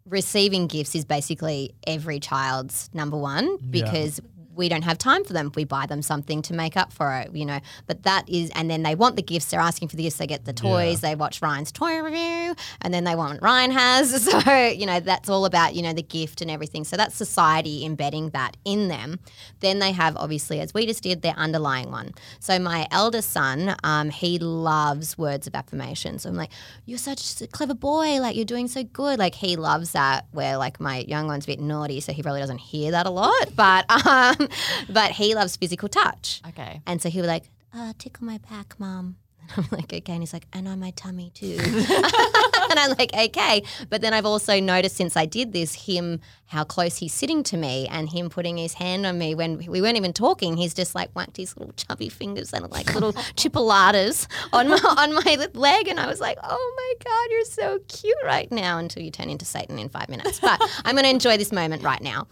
receiving 0.09 0.67
gifts 0.67 0.95
is 0.95 1.05
basically 1.05 1.75
every 1.87 2.21
child's 2.21 2.91
number 2.93 3.17
one 3.17 3.57
because 3.71 4.21
we 4.55 4.69
don't 4.69 4.83
have 4.83 4.99
time 4.99 5.25
for 5.25 5.33
them. 5.33 5.53
We 5.55 5.65
buy 5.65 5.87
them 5.87 6.03
something 6.03 6.43
to 6.43 6.55
make 6.55 6.77
up 6.77 6.93
for 6.93 7.15
it, 7.15 7.35
you 7.35 7.45
know. 7.45 7.61
But 7.87 8.05
that 8.05 8.29
is, 8.29 8.51
and 8.55 8.71
then 8.71 8.83
they 8.83 8.95
want 8.95 9.17
the 9.17 9.23
gifts. 9.23 9.47
They're 9.47 9.61
asking 9.61 9.89
for 9.89 9.97
the 9.97 10.05
gifts. 10.05 10.17
They 10.17 10.27
get 10.27 10.45
the 10.45 10.53
toys. 10.53 11.01
They 11.01 11.15
watch 11.15 11.43
Ryan's 11.43 11.73
toy 11.73 12.01
review, 12.01 12.55
and 12.81 12.93
then 12.93 13.05
they 13.05 13.15
want 13.15 13.35
what 13.35 13.43
Ryan 13.43 13.71
has. 13.71 14.15
So 14.35 14.67
you 14.67 14.87
know 14.87 15.01
that's 15.01 15.29
all 15.29 15.45
about 15.45 15.75
you 15.75 15.83
know 15.83 15.93
the 15.93 16.03
gift 16.03 16.41
and 16.41 16.51
everything. 16.51 16.85
So 16.85 16.97
that's 16.97 17.15
society 17.15 17.85
embedding 17.85 18.31
that 18.31 18.57
in 18.65 18.89
them. 18.89 19.21
Then 19.61 19.79
they 19.79 19.93
have 19.93 20.17
obviously, 20.17 20.61
as 20.61 20.75
we 20.75 20.87
just 20.87 21.03
did, 21.03 21.23
their 21.23 21.35
underlying 21.35 21.91
one. 21.91 22.15
So 22.41 22.59
my 22.59 22.87
eldest 22.91 23.31
son, 23.31 23.77
um, 23.85 24.11
he 24.11 24.39
loves 24.39 25.17
words 25.17 25.47
of 25.47 25.55
affirmation. 25.55 26.19
So 26.19 26.29
I'm 26.31 26.37
like, 26.37 26.51
you're 26.85 26.99
such 26.99 27.41
a 27.43 27.47
clever 27.47 27.75
boy. 27.75 28.21
Like 28.21 28.35
you're 28.35 28.45
doing 28.45 28.69
so 28.69 28.83
good. 28.83 29.19
Like 29.19 29.35
he 29.35 29.57
loves 29.57 29.93
that. 29.93 30.27
Where 30.33 30.57
like 30.57 30.81
my 30.81 30.99
young 31.01 31.27
one's 31.27 31.45
a 31.45 31.49
bit 31.49 31.61
naughty, 31.61 32.01
so 32.01 32.13
he 32.13 32.23
probably 32.23 32.41
doesn't 32.41 32.59
hear 32.59 32.91
that 32.93 33.07
a 33.07 33.11
lot. 33.11 33.55
But 33.55 33.85
um, 34.07 34.44
but 34.89 35.13
he 35.13 35.35
loves 35.35 35.57
physical 35.57 35.89
touch. 35.89 36.41
Okay. 36.49 36.81
And 36.87 37.01
so 37.01 37.09
he 37.09 37.21
was 37.21 37.29
like, 37.29 37.45
uh, 37.75 37.93
tickle 37.99 38.27
my 38.27 38.39
back, 38.39 38.79
mom. 38.79 39.17
And 39.57 39.67
I'm 39.67 39.71
like, 39.79 39.93
okay. 39.93 40.13
And 40.13 40.23
he's 40.23 40.33
like, 40.33 40.47
and 40.53 40.67
on 40.67 40.81
my 40.81 40.91
tummy 40.93 41.31
too. 41.35 41.59
and 41.61 42.79
I'm 42.79 42.95
like, 42.99 43.13
okay. 43.15 43.63
But 43.91 44.01
then 44.01 44.15
I've 44.15 44.25
also 44.25 44.59
noticed 44.59 44.97
since 44.97 45.17
I 45.17 45.27
did 45.27 45.53
this, 45.53 45.75
him, 45.75 46.21
how 46.47 46.65
close 46.65 46.97
he's 46.97 47.13
sitting 47.13 47.43
to 47.45 47.57
me 47.57 47.87
and 47.89 48.09
him 48.09 48.31
putting 48.31 48.57
his 48.57 48.75
hand 48.75 49.05
on 49.05 49.19
me 49.19 49.35
when 49.35 49.59
we 49.59 49.83
weren't 49.83 49.97
even 49.97 50.13
talking. 50.13 50.57
He's 50.57 50.73
just 50.73 50.95
like 50.95 51.11
whacked 51.13 51.37
his 51.37 51.57
little 51.57 51.75
chubby 51.75 52.09
fingers 52.09 52.53
and 52.53 52.71
like 52.71 52.95
little 52.95 53.13
chipolatas 53.13 54.27
on 54.53 54.69
my, 54.69 54.79
on 54.99 55.15
my 55.15 55.47
leg. 55.53 55.89
And 55.89 56.01
I 56.01 56.07
was 56.07 56.21
like, 56.21 56.39
oh 56.43 56.75
my 56.77 57.05
God, 57.05 57.31
you're 57.31 57.45
so 57.45 57.79
cute 57.89 58.17
right 58.25 58.51
now 58.51 58.79
until 58.79 59.03
you 59.03 59.11
turn 59.11 59.29
into 59.29 59.45
Satan 59.45 59.79
in 59.79 59.89
five 59.89 60.09
minutes. 60.09 60.41
But 60.41 60.61
I'm 60.85 60.95
going 60.95 61.05
to 61.05 61.11
enjoy 61.11 61.37
this 61.37 61.53
moment 61.53 61.83
right 61.83 62.01
now. 62.01 62.27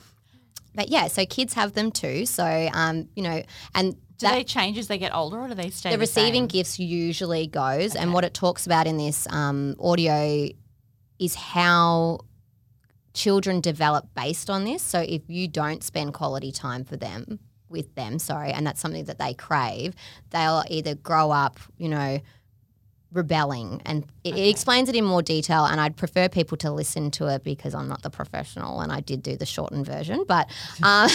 But 0.74 0.88
yeah, 0.88 1.08
so 1.08 1.26
kids 1.26 1.54
have 1.54 1.72
them 1.74 1.90
too. 1.92 2.26
So, 2.26 2.44
um, 2.72 3.08
you 3.14 3.22
know, 3.22 3.42
and 3.74 3.92
Do 3.94 3.98
that- 4.26 4.34
they 4.34 4.44
change 4.44 4.78
as 4.78 4.86
they 4.88 4.98
get 4.98 5.14
older, 5.14 5.38
or 5.40 5.48
do 5.48 5.54
they 5.54 5.70
stay 5.70 5.90
the 5.90 5.96
the 5.96 6.00
receiving 6.00 6.42
same? 6.42 6.46
gifts 6.46 6.78
usually 6.78 7.46
goes, 7.46 7.94
and 7.94 8.12
what 8.12 8.24
it 8.24 8.32
talks 8.34 8.64
about 8.66 8.86
in 8.86 8.96
this 8.96 9.26
um, 9.30 9.76
audio 9.80 10.48
is 11.18 11.34
how 11.34 12.20
children 13.14 13.60
develop 13.60 14.08
based 14.14 14.48
on 14.48 14.64
this. 14.64 14.82
So 14.82 15.00
if 15.00 15.22
you 15.28 15.46
don't 15.48 15.82
spend 15.84 16.14
quality 16.14 16.50
time 16.52 16.84
for 16.84 16.96
them 16.96 17.38
with 17.68 17.94
them, 17.94 18.18
sorry, 18.18 18.52
and 18.52 18.66
that's 18.66 18.80
something 18.80 19.04
that 19.04 19.18
they 19.18 19.34
crave, 19.34 19.94
they'll 20.30 20.64
either 20.68 20.94
grow 20.94 21.30
up, 21.30 21.58
you 21.76 21.88
know, 21.88 22.20
rebelling 23.12 23.80
and 23.84 24.04
it, 24.24 24.36
it 24.36 24.48
explains 24.48 24.88
it 24.88 24.94
in 24.94 25.04
more 25.04 25.22
detail 25.22 25.64
and 25.64 25.80
i'd 25.80 25.96
prefer 25.96 26.28
people 26.28 26.56
to 26.56 26.70
listen 26.70 27.10
to 27.10 27.26
it 27.26 27.44
because 27.44 27.74
i'm 27.74 27.88
not 27.88 28.02
the 28.02 28.10
professional 28.10 28.80
and 28.80 28.90
i 28.90 29.00
did 29.00 29.22
do 29.22 29.36
the 29.36 29.46
shortened 29.46 29.84
version 29.84 30.24
but 30.26 30.48
um, 30.82 31.10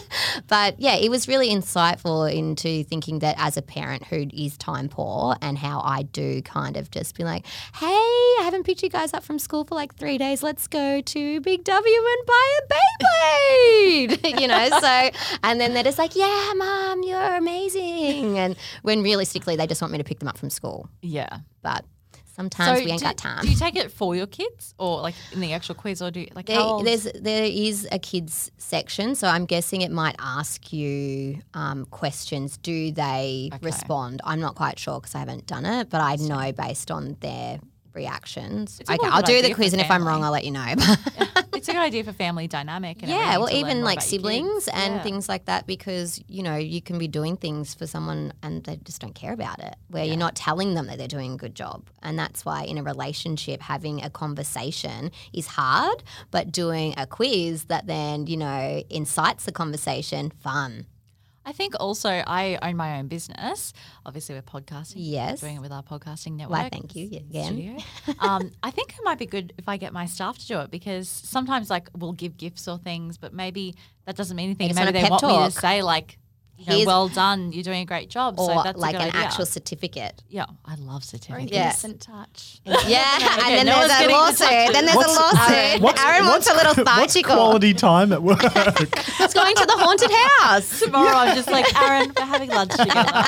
but 0.46 0.78
yeah 0.78 0.94
it 0.94 1.10
was 1.10 1.26
really 1.26 1.50
insightful 1.50 2.32
into 2.32 2.84
thinking 2.84 3.18
that 3.18 3.34
as 3.38 3.56
a 3.56 3.62
parent 3.62 4.04
who 4.06 4.26
is 4.32 4.56
time 4.56 4.88
poor 4.88 5.36
and 5.42 5.58
how 5.58 5.80
i 5.84 6.02
do 6.02 6.40
kind 6.42 6.76
of 6.76 6.90
just 6.90 7.16
be 7.16 7.24
like 7.24 7.44
hey 7.74 8.36
haven't 8.50 8.64
picked 8.64 8.82
you 8.82 8.88
guys 8.88 9.14
up 9.14 9.22
from 9.22 9.38
school 9.38 9.64
for 9.64 9.76
like 9.76 9.94
three 9.94 10.18
days 10.18 10.42
let's 10.42 10.66
go 10.66 11.00
to 11.00 11.40
big 11.40 11.62
w 11.62 11.96
and 12.12 12.26
buy 12.26 12.58
a 12.58 12.62
beyblade 12.74 14.40
you 14.40 14.48
know 14.48 14.68
so 14.80 15.10
and 15.44 15.60
then 15.60 15.72
they're 15.72 15.84
just 15.84 15.98
like 15.98 16.16
yeah 16.16 16.52
mom 16.56 17.02
you're 17.04 17.36
amazing 17.36 18.38
and 18.38 18.56
when 18.82 19.02
realistically 19.02 19.54
they 19.56 19.66
just 19.66 19.80
want 19.80 19.92
me 19.92 19.98
to 19.98 20.04
pick 20.04 20.18
them 20.18 20.28
up 20.28 20.36
from 20.36 20.50
school 20.50 20.88
Yeah. 21.02 21.38
but 21.62 21.84
sometimes 22.24 22.82
we 22.84 22.90
ain't 22.90 23.00
do, 23.00 23.04
got 23.04 23.16
time. 23.18 23.42
Do 23.42 23.48
you 23.50 23.54
take 23.56 23.76
it 23.76 23.92
for 23.92 24.16
your 24.16 24.26
kids, 24.26 24.74
or 24.78 25.02
like 25.02 25.14
in 25.30 25.40
the 25.40 25.52
actual 25.52 25.74
quiz, 25.74 26.00
or 26.00 26.10
do 26.10 26.20
you 26.20 26.28
like 26.34 26.46
There, 26.46 26.72
there's 26.82 27.06
there 27.14 27.44
is 27.44 27.86
a 27.92 27.98
kids 27.98 28.50
section, 28.56 29.14
so 29.14 29.26
I'm 29.28 29.44
guessing 29.44 29.82
it 29.82 29.90
might 29.90 30.16
ask 30.18 30.72
you 30.72 31.42
um, 31.52 31.84
questions. 31.86 32.56
Do 32.56 32.92
they 32.92 33.50
Okay. 33.52 33.66
respond? 33.66 34.22
I'm 34.24 34.40
not 34.40 34.54
quite 34.54 34.78
sure 34.78 35.00
because 35.00 35.14
I 35.14 35.18
haven't 35.18 35.46
done 35.46 35.66
it, 35.66 35.90
but 35.90 36.00
I 36.00 36.16
know 36.16 36.50
based 36.52 36.90
on 36.90 37.16
their 37.20 37.60
reactions. 37.94 38.80
Okay, 38.88 38.98
I'll 39.02 39.22
do 39.22 39.42
the 39.42 39.54
quiz, 39.54 39.72
and 39.72 39.80
if 39.80 39.90
I'm 39.90 40.06
wrong. 40.06 40.24
I'll 40.24 40.30
let 40.32 40.44
you 40.44 40.50
know. 40.50 40.66
it's 41.54 41.68
a 41.68 41.72
good 41.72 41.80
idea 41.80 42.04
for 42.04 42.12
family 42.12 42.48
dynamic. 42.48 43.02
And 43.02 43.10
yeah, 43.10 43.36
well, 43.38 43.50
even 43.52 43.82
like 43.84 44.00
siblings 44.00 44.68
and 44.68 44.94
Yeah. 44.96 45.02
things 45.02 45.28
like 45.28 45.46
that, 45.46 45.66
because 45.66 46.22
you 46.28 46.42
know 46.42 46.56
you 46.56 46.80
can 46.80 46.98
be 46.98 47.08
doing 47.08 47.36
things 47.36 47.74
for 47.74 47.86
someone 47.86 48.32
and 48.42 48.64
they 48.64 48.76
just 48.84 49.00
don't 49.00 49.14
care 49.14 49.32
about 49.32 49.58
it. 49.60 49.76
Where 49.88 50.04
you're 50.04 50.16
not 50.16 50.34
telling 50.36 50.74
them 50.74 50.86
that 50.86 50.98
they're 50.98 51.08
doing 51.08 51.32
a 51.34 51.36
good 51.36 51.54
job, 51.54 51.88
and 52.02 52.18
that's 52.18 52.44
why 52.44 52.64
in 52.64 52.78
a 52.78 52.82
relationship 52.82 53.60
having 53.62 54.02
a 54.02 54.10
conversation 54.10 55.10
is 55.32 55.46
hard, 55.46 56.02
but 56.30 56.52
doing 56.52 56.94
a 56.96 57.06
quiz 57.06 57.64
that 57.64 57.86
then 57.86 58.26
you 58.26 58.36
know 58.36 58.82
incites 58.90 59.44
the 59.44 59.52
conversation, 59.52 60.30
fun. 60.40 60.86
I 61.44 61.52
think 61.52 61.74
also 61.80 62.08
I 62.08 62.58
own 62.62 62.76
my 62.76 62.98
own 62.98 63.08
business. 63.08 63.72
Obviously, 64.04 64.34
we're 64.34 64.42
podcasting. 64.42 64.94
Yes. 64.96 65.40
doing 65.40 65.56
it 65.56 65.62
with 65.62 65.72
our 65.72 65.82
podcasting 65.82 66.36
network. 66.36 66.58
Why, 66.58 66.68
thank 66.68 66.94
you 66.94 67.06
again. 67.06 67.82
um, 68.18 68.50
I 68.62 68.70
think 68.70 68.90
it 68.90 69.04
might 69.04 69.18
be 69.18 69.26
good 69.26 69.54
if 69.56 69.68
I 69.68 69.76
get 69.76 69.92
my 69.92 70.06
staff 70.06 70.38
to 70.38 70.46
do 70.46 70.60
it 70.60 70.70
because 70.70 71.08
sometimes 71.08 71.70
like 71.70 71.88
we'll 71.96 72.12
give 72.12 72.36
gifts 72.36 72.68
or 72.68 72.78
things, 72.78 73.16
but 73.16 73.32
maybe 73.32 73.74
that 74.04 74.16
doesn't 74.16 74.36
mean 74.36 74.50
anything. 74.50 74.68
just 74.68 74.78
Maybe 74.78 74.92
they 74.92 75.08
want 75.08 75.22
me 75.22 75.44
to 75.44 75.50
say 75.50 75.82
like, 75.82 76.18
you 76.60 76.78
know, 76.80 76.84
"Well 76.86 77.08
done, 77.08 77.52
you're 77.52 77.62
doing 77.62 77.80
a 77.82 77.84
great 77.84 78.10
job." 78.10 78.38
Or 78.38 78.48
so 78.48 78.62
that's 78.62 78.78
like 78.78 78.94
a 78.94 78.98
good 78.98 79.02
an 79.08 79.08
idea. 79.10 79.20
actual 79.22 79.46
certificate. 79.46 80.22
Yeah, 80.28 80.46
I 80.64 80.74
love 80.76 81.02
certificates. 81.04 81.52
Yeah. 81.52 81.62
innocent 81.64 82.00
touch. 82.00 82.60
Yeah, 82.64 82.72
Okay, 82.76 82.86
and 82.88 83.54
then 83.56 83.66
no 83.66 83.86
there's 83.88 84.00
a 84.06 84.08
lawsuit. 84.12 84.72
Then 84.74 84.84
there's 84.86 84.96
What's- 84.96 85.16
a 85.16 85.20
lawsuit. 85.20 86.00
Aaron 86.06 86.26
wants 86.26 86.48
a 86.50 86.54
little 86.54 86.74
thigh 86.74 87.00
what's 87.00 87.20
quality 87.22 87.74
time 87.74 88.12
at 88.12 88.22
work? 88.22 88.40
It's 88.44 89.34
going 89.34 89.54
to 89.56 89.66
the 89.66 89.76
haunted 89.76 90.10
house. 90.40 90.80
Tomorrow, 90.80 91.14
I'm 91.16 91.36
just 91.36 91.50
like, 91.50 91.66
Aaron, 91.82 92.12
we're 92.16 92.24
having 92.24 92.48
lunch 92.50 92.72
together. 92.72 93.24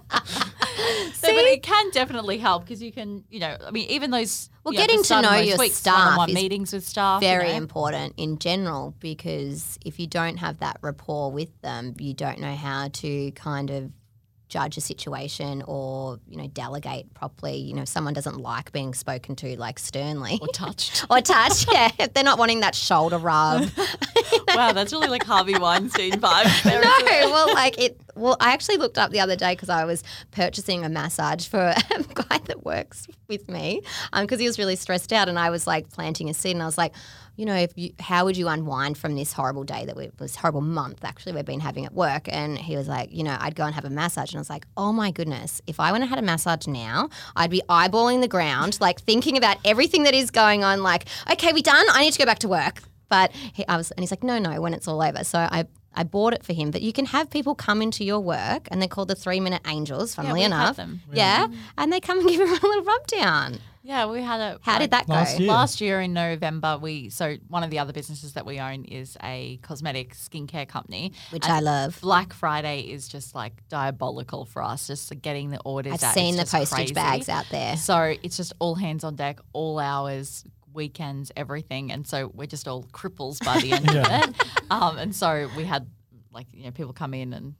So, 1.14 1.34
but 1.34 1.44
it 1.44 1.62
can 1.62 1.90
definitely 1.90 2.38
help 2.38 2.64
because 2.64 2.82
you 2.82 2.92
can, 2.92 3.24
you 3.30 3.40
know, 3.40 3.56
I 3.66 3.70
mean, 3.70 3.88
even 3.88 4.10
those. 4.10 4.50
Well, 4.62 4.74
you 4.74 4.80
know, 4.80 4.86
getting 4.86 5.02
to 5.04 5.22
know 5.22 5.34
your 5.36 5.58
weeks, 5.58 5.76
staff 5.76 6.28
meetings 6.28 6.72
with 6.72 6.86
staff. 6.86 7.22
you 7.22 7.28
very 7.28 7.48
know. 7.48 7.56
important 7.56 8.14
in 8.16 8.38
general 8.38 8.94
because 9.00 9.78
if 9.84 9.98
you 9.98 10.06
don't 10.06 10.36
have 10.36 10.58
that 10.58 10.78
rapport 10.82 11.32
with 11.32 11.60
them, 11.62 11.94
you 11.98 12.14
don't 12.14 12.38
know 12.40 12.54
how 12.54 12.88
to 12.88 13.30
kind 13.32 13.70
of 13.70 13.90
judge 14.48 14.76
a 14.76 14.80
situation 14.80 15.62
or 15.66 16.18
you 16.28 16.36
know 16.36 16.46
delegate 16.48 17.12
properly. 17.14 17.56
You 17.56 17.74
know, 17.74 17.82
if 17.82 17.88
someone 17.88 18.14
doesn't 18.14 18.38
like 18.38 18.72
being 18.72 18.94
spoken 18.94 19.36
to 19.36 19.58
like 19.58 19.78
sternly 19.78 20.38
or 20.40 20.48
touched. 20.48 21.04
or 21.10 21.20
touch. 21.20 21.66
Yeah, 21.76 21.90
if 21.98 22.14
they're 22.14 22.24
not 22.24 22.38
wanting 22.38 22.60
that 22.60 22.74
shoulder 22.74 23.18
rub. 23.18 23.68
wow, 24.54 24.72
that's 24.72 24.92
really 24.92 25.08
like 25.08 25.24
Harvey 25.24 25.58
Weinstein 25.58 26.20
there, 26.20 26.80
no, 26.80 27.30
well, 27.30 27.52
like 27.54 27.78
it. 27.78 28.00
Well, 28.14 28.36
I 28.40 28.52
actually 28.52 28.78
looked 28.78 28.98
up 28.98 29.10
the 29.10 29.20
other 29.20 29.36
day 29.36 29.52
because 29.52 29.68
I 29.68 29.84
was 29.84 30.02
purchasing 30.30 30.84
a 30.84 30.88
massage 30.88 31.46
for 31.46 31.58
a 31.58 32.02
guy 32.14 32.38
that 32.44 32.64
works 32.64 33.06
with 33.28 33.48
me 33.48 33.82
um, 34.12 34.24
because 34.24 34.40
he 34.40 34.46
was 34.46 34.58
really 34.58 34.76
stressed 34.76 35.12
out, 35.12 35.28
and 35.28 35.38
I 35.38 35.50
was 35.50 35.66
like 35.66 35.90
planting 35.90 36.30
a 36.30 36.34
seed, 36.34 36.52
and 36.52 36.62
I 36.62 36.66
was 36.66 36.78
like, 36.78 36.94
you 37.36 37.44
know, 37.44 37.54
if 37.54 37.72
you, 37.76 37.92
how 38.00 38.24
would 38.24 38.36
you 38.36 38.48
unwind 38.48 38.96
from 38.96 39.14
this 39.14 39.32
horrible 39.32 39.64
day 39.64 39.84
that 39.84 39.96
we 39.96 40.10
this 40.18 40.36
horrible 40.36 40.62
month 40.62 41.04
actually 41.04 41.32
we've 41.32 41.44
been 41.44 41.60
having 41.60 41.84
at 41.84 41.92
work? 41.92 42.28
And 42.28 42.58
he 42.58 42.76
was 42.76 42.88
like, 42.88 43.12
you 43.12 43.22
know, 43.22 43.36
I'd 43.38 43.54
go 43.54 43.64
and 43.64 43.74
have 43.74 43.84
a 43.84 43.90
massage, 43.90 44.30
and 44.30 44.38
I 44.38 44.40
was 44.40 44.50
like, 44.50 44.66
oh 44.76 44.92
my 44.92 45.10
goodness, 45.10 45.60
if 45.66 45.78
I 45.78 45.92
went 45.92 46.02
and 46.02 46.10
had 46.10 46.18
a 46.18 46.22
massage 46.22 46.66
now, 46.66 47.10
I'd 47.36 47.50
be 47.50 47.62
eyeballing 47.68 48.22
the 48.22 48.28
ground, 48.28 48.78
like 48.80 49.00
thinking 49.00 49.36
about 49.36 49.58
everything 49.64 50.04
that 50.04 50.14
is 50.14 50.30
going 50.30 50.64
on. 50.64 50.82
Like, 50.82 51.04
okay, 51.30 51.52
we 51.52 51.62
done? 51.62 51.84
I 51.92 52.02
need 52.02 52.12
to 52.12 52.18
go 52.18 52.26
back 52.26 52.40
to 52.40 52.48
work. 52.48 52.82
But 53.08 53.30
he, 53.32 53.66
I 53.68 53.76
was, 53.76 53.92
and 53.92 54.00
he's 54.00 54.10
like, 54.10 54.24
no, 54.24 54.38
no, 54.38 54.60
when 54.60 54.74
it's 54.74 54.88
all 54.88 55.00
over. 55.00 55.22
So 55.22 55.38
I, 55.38 55.66
I 55.94 56.02
bought 56.04 56.34
it 56.34 56.44
for 56.44 56.52
him. 56.52 56.70
But 56.70 56.82
you 56.82 56.92
can 56.92 57.06
have 57.06 57.30
people 57.30 57.54
come 57.54 57.82
into 57.82 58.04
your 58.04 58.20
work, 58.20 58.68
and 58.70 58.80
they're 58.80 58.88
called 58.88 59.08
the 59.08 59.14
three 59.14 59.40
minute 59.40 59.62
angels. 59.66 60.14
Funnily 60.14 60.42
had 60.42 60.46
enough, 60.46 60.76
them. 60.76 61.02
yeah, 61.12 61.46
and 61.78 61.92
they 61.92 62.00
come 62.00 62.18
and 62.18 62.28
give 62.28 62.40
him 62.40 62.48
a 62.48 62.66
little 62.66 62.84
rub 62.84 63.06
down. 63.06 63.58
Yeah, 63.86 64.06
we 64.06 64.20
had 64.20 64.40
a. 64.40 64.58
How 64.62 64.72
like, 64.72 64.80
did 64.82 64.90
that 64.90 65.06
go? 65.06 65.12
Last 65.14 65.38
year. 65.38 65.48
Last 65.48 65.80
year 65.80 66.00
in 66.00 66.12
November, 66.12 66.76
we 66.76 67.08
so 67.08 67.36
one 67.48 67.62
of 67.62 67.70
the 67.70 67.78
other 67.78 67.92
businesses 67.92 68.32
that 68.32 68.44
we 68.44 68.58
own 68.58 68.84
is 68.84 69.16
a 69.22 69.58
cosmetic 69.62 70.14
skincare 70.14 70.66
company, 70.66 71.12
Which 71.30 71.46
I 71.48 71.60
love. 71.60 72.00
Black 72.00 72.32
Friday 72.32 72.80
is 72.80 73.06
just 73.06 73.34
like 73.34 73.52
diabolical 73.68 74.44
for 74.44 74.60
us, 74.62 74.88
just 74.88 75.12
getting 75.22 75.50
the 75.50 75.60
orders. 75.64 75.92
I've 75.92 76.02
out. 76.02 76.14
seen 76.14 76.34
the 76.34 76.42
It's 76.42 76.50
just 76.50 76.70
postage 76.72 76.76
crazy. 76.88 76.94
bags 76.94 77.28
out 77.28 77.46
there. 77.50 77.76
So 77.76 78.14
it's 78.22 78.36
just 78.36 78.52
all 78.58 78.74
hands 78.74 79.04
on 79.04 79.14
deck, 79.14 79.38
all 79.52 79.78
hours, 79.78 80.44
weekends, 80.72 81.30
everything, 81.36 81.92
and 81.92 82.06
so 82.06 82.32
we're 82.34 82.46
just 82.48 82.66
all 82.66 82.82
cripples 82.92 83.42
by 83.44 83.60
the 83.60 83.72
end 83.72 83.90
Yeah. 83.94 84.24
of 84.24 84.30
it. 84.30 84.36
Um, 84.68 84.98
and 84.98 85.14
so 85.14 85.48
we 85.56 85.62
had 85.64 85.86
like 86.32 86.48
you 86.52 86.64
know 86.64 86.70
people 86.72 86.92
come 86.92 87.14
in 87.14 87.32
and 87.32 87.54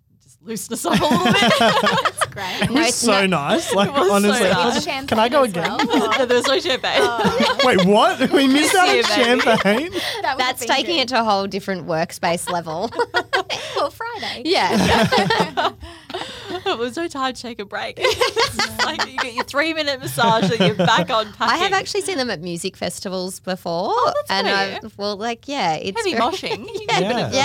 just 0.47 0.71
loosen 0.71 0.93
up 0.93 1.00
a 1.00 1.05
little 1.05 1.25
bit. 1.33 1.53
That's 1.59 2.26
great. 2.31 2.62
It 2.62 2.71
was 2.71 2.95
so 2.95 3.26
nice. 3.26 3.73
Like 3.75 3.93
was 3.97 4.09
so 4.09 4.15
honestly, 4.15 4.49
nice. 4.49 4.75
was- 4.75 4.85
Champagne 4.85 5.07
can 5.09 5.19
I 5.19 5.29
go 5.29 5.43
as 5.45 5.50
again? 5.50 5.76
well. 5.87 6.26
there 6.26 6.37
was 6.37 6.47
no 6.47 6.59
champagne. 6.61 7.00
Oh, 7.03 7.59
Wait, 7.65 7.85
what? 7.87 8.31
We 8.33 8.47
missed 8.49 8.75
out 8.75 8.88
on 8.88 8.97
you, 8.97 9.03
champagne. 9.03 9.91
That 10.23 10.23
was 10.25 10.35
a 10.35 10.38
That's 10.38 10.61
big 10.61 10.69
taking 10.69 10.85
drink. 10.97 11.00
it 11.03 11.09
to 11.09 11.21
a 11.21 11.25
whole 11.25 11.47
different 11.47 11.87
workspace 11.87 12.50
level. 12.50 12.91
Well, 13.76 13.91
Friday. 13.91 14.43
yeah. 14.47 15.73
it 16.67 16.79
was 16.79 16.97
no 16.97 17.09
time 17.09 17.35
to 17.35 17.41
take 17.43 17.59
a 17.61 17.65
break. 17.65 17.97
it's 17.99 18.57
just 18.57 18.79
like 18.85 19.07
you 19.11 19.17
get 19.19 19.35
your 19.35 19.45
three 19.45 19.75
minute 19.75 20.00
massage 20.00 20.50
and 20.50 20.61
you're 20.61 20.75
back 20.87 21.11
on 21.11 21.33
packing. 21.33 21.55
I 21.55 21.57
have 21.59 21.73
actually 21.73 22.00
seen 22.03 22.17
them 22.19 22.31
at 22.31 22.41
music 22.41 22.76
festivals 22.76 23.41
before, 23.41 23.91
oh, 23.93 24.12
that's 24.15 24.31
and 24.31 24.47
great. 24.47 24.85
I've 24.85 24.99
well, 24.99 25.17
like 25.17 25.47
yeah, 25.49 25.75
it's 25.75 25.97
heavy 25.99 26.12
very- 26.17 26.23
moshing. 26.25 26.67
You 26.67 26.87
Yeah. 26.88 27.00
get 27.00 27.03
a 27.11 27.15
bit 27.15 27.25
of 27.26 27.33
a 27.33 27.37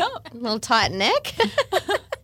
Yeah. 0.00 0.04
up. 0.06 0.28
little 0.34 0.60
tight 0.60 0.92
neck, 0.92 1.34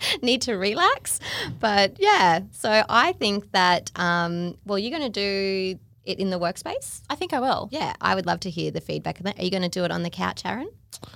need 0.23 0.43
to 0.43 0.55
relax. 0.55 1.21
But 1.61 1.97
yeah, 1.99 2.41
so 2.53 2.85
I 2.89 3.13
think 3.13 3.53
that 3.53 3.91
um, 3.97 4.57
well, 4.65 4.79
you're 4.79 4.97
going 4.97 5.11
to 5.13 5.21
do 5.75 5.79
it 6.05 6.19
in 6.21 6.31
the 6.31 6.39
workspace. 6.39 7.01
I 7.11 7.15
think 7.17 7.33
I 7.33 7.41
will. 7.41 7.69
Yeah, 7.73 7.95
I 8.01 8.15
would 8.15 8.27
love 8.27 8.41
to 8.41 8.51
hear 8.51 8.71
the 8.71 8.81
feedback 8.81 9.19
of 9.19 9.25
that. 9.25 9.39
Are 9.39 9.45
you 9.45 9.51
going 9.51 9.63
to 9.63 9.69
do 9.69 9.85
it 9.85 9.91
on 9.91 10.03
the 10.03 10.11
couch, 10.11 10.43
Aaron, 10.45 10.71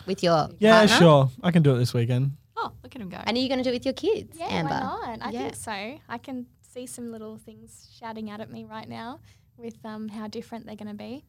with 0.07 0.23
your 0.23 0.49
Yeah, 0.59 0.81
partner? 0.81 0.97
sure. 0.97 1.31
I 1.43 1.51
can 1.53 1.63
do 1.63 1.75
it 1.75 1.79
this 1.79 1.95
weekend. 1.95 2.33
Oh, 2.57 2.73
look 2.83 2.95
at 2.95 3.01
him 3.01 3.09
go. 3.09 3.19
And 3.25 3.37
are 3.37 3.41
you 3.41 3.49
going 3.49 3.59
to 3.59 3.65
do 3.65 3.71
it 3.71 3.75
with 3.75 3.85
your 3.87 3.95
kids, 3.95 4.37
Yeah, 4.39 4.47
Amber? 4.49 4.71
why 4.75 4.81
not? 5.17 5.19
I 5.23 5.31
Yeah. 5.31 5.43
think 5.43 5.55
so. 5.57 5.71
I 6.09 6.19
can 6.19 6.47
see 6.61 6.87
some 6.87 7.11
little 7.13 7.37
things 7.39 7.89
shouting 7.99 8.31
out 8.31 8.41
at 8.41 8.51
me 8.51 8.65
right 8.65 8.89
now 8.89 9.21
with 9.57 9.77
um, 9.85 10.09
how 10.09 10.27
different 10.27 10.67
they're 10.67 10.77
going 10.77 10.89
to 10.89 10.95
be. 10.95 11.25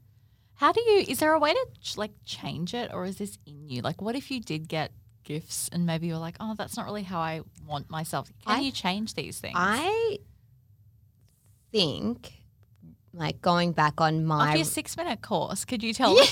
How 0.55 0.71
do 0.71 0.81
you? 0.81 1.05
Is 1.07 1.19
there 1.19 1.33
a 1.33 1.39
way 1.39 1.53
to 1.53 1.65
ch- 1.81 1.97
like 1.97 2.11
change 2.25 2.73
it, 2.73 2.91
or 2.93 3.05
is 3.05 3.17
this 3.17 3.37
in 3.47 3.67
you? 3.67 3.81
Like, 3.81 4.01
what 4.01 4.15
if 4.15 4.29
you 4.29 4.39
did 4.39 4.67
get 4.67 4.91
gifts 5.23 5.69
and 5.71 5.85
maybe 5.85 6.07
you're 6.07 6.17
like, 6.17 6.35
oh, 6.39 6.55
that's 6.57 6.75
not 6.77 6.85
really 6.85 7.03
how 7.03 7.19
I 7.19 7.41
want 7.67 7.89
myself. 7.89 8.31
Can 8.45 8.57
I- 8.57 8.61
you 8.61 8.71
change 8.71 9.13
these 9.13 9.39
things? 9.39 9.55
I 9.57 10.17
think, 11.71 12.40
like 13.13 13.41
going 13.41 13.73
back 13.73 13.99
on 13.99 14.25
my 14.25 14.47
After 14.47 14.57
your 14.59 14.65
six 14.65 14.95
minute 14.95 15.21
course, 15.21 15.65
could 15.65 15.83
you 15.83 15.93
tell 15.93 16.13
me? 16.13 16.21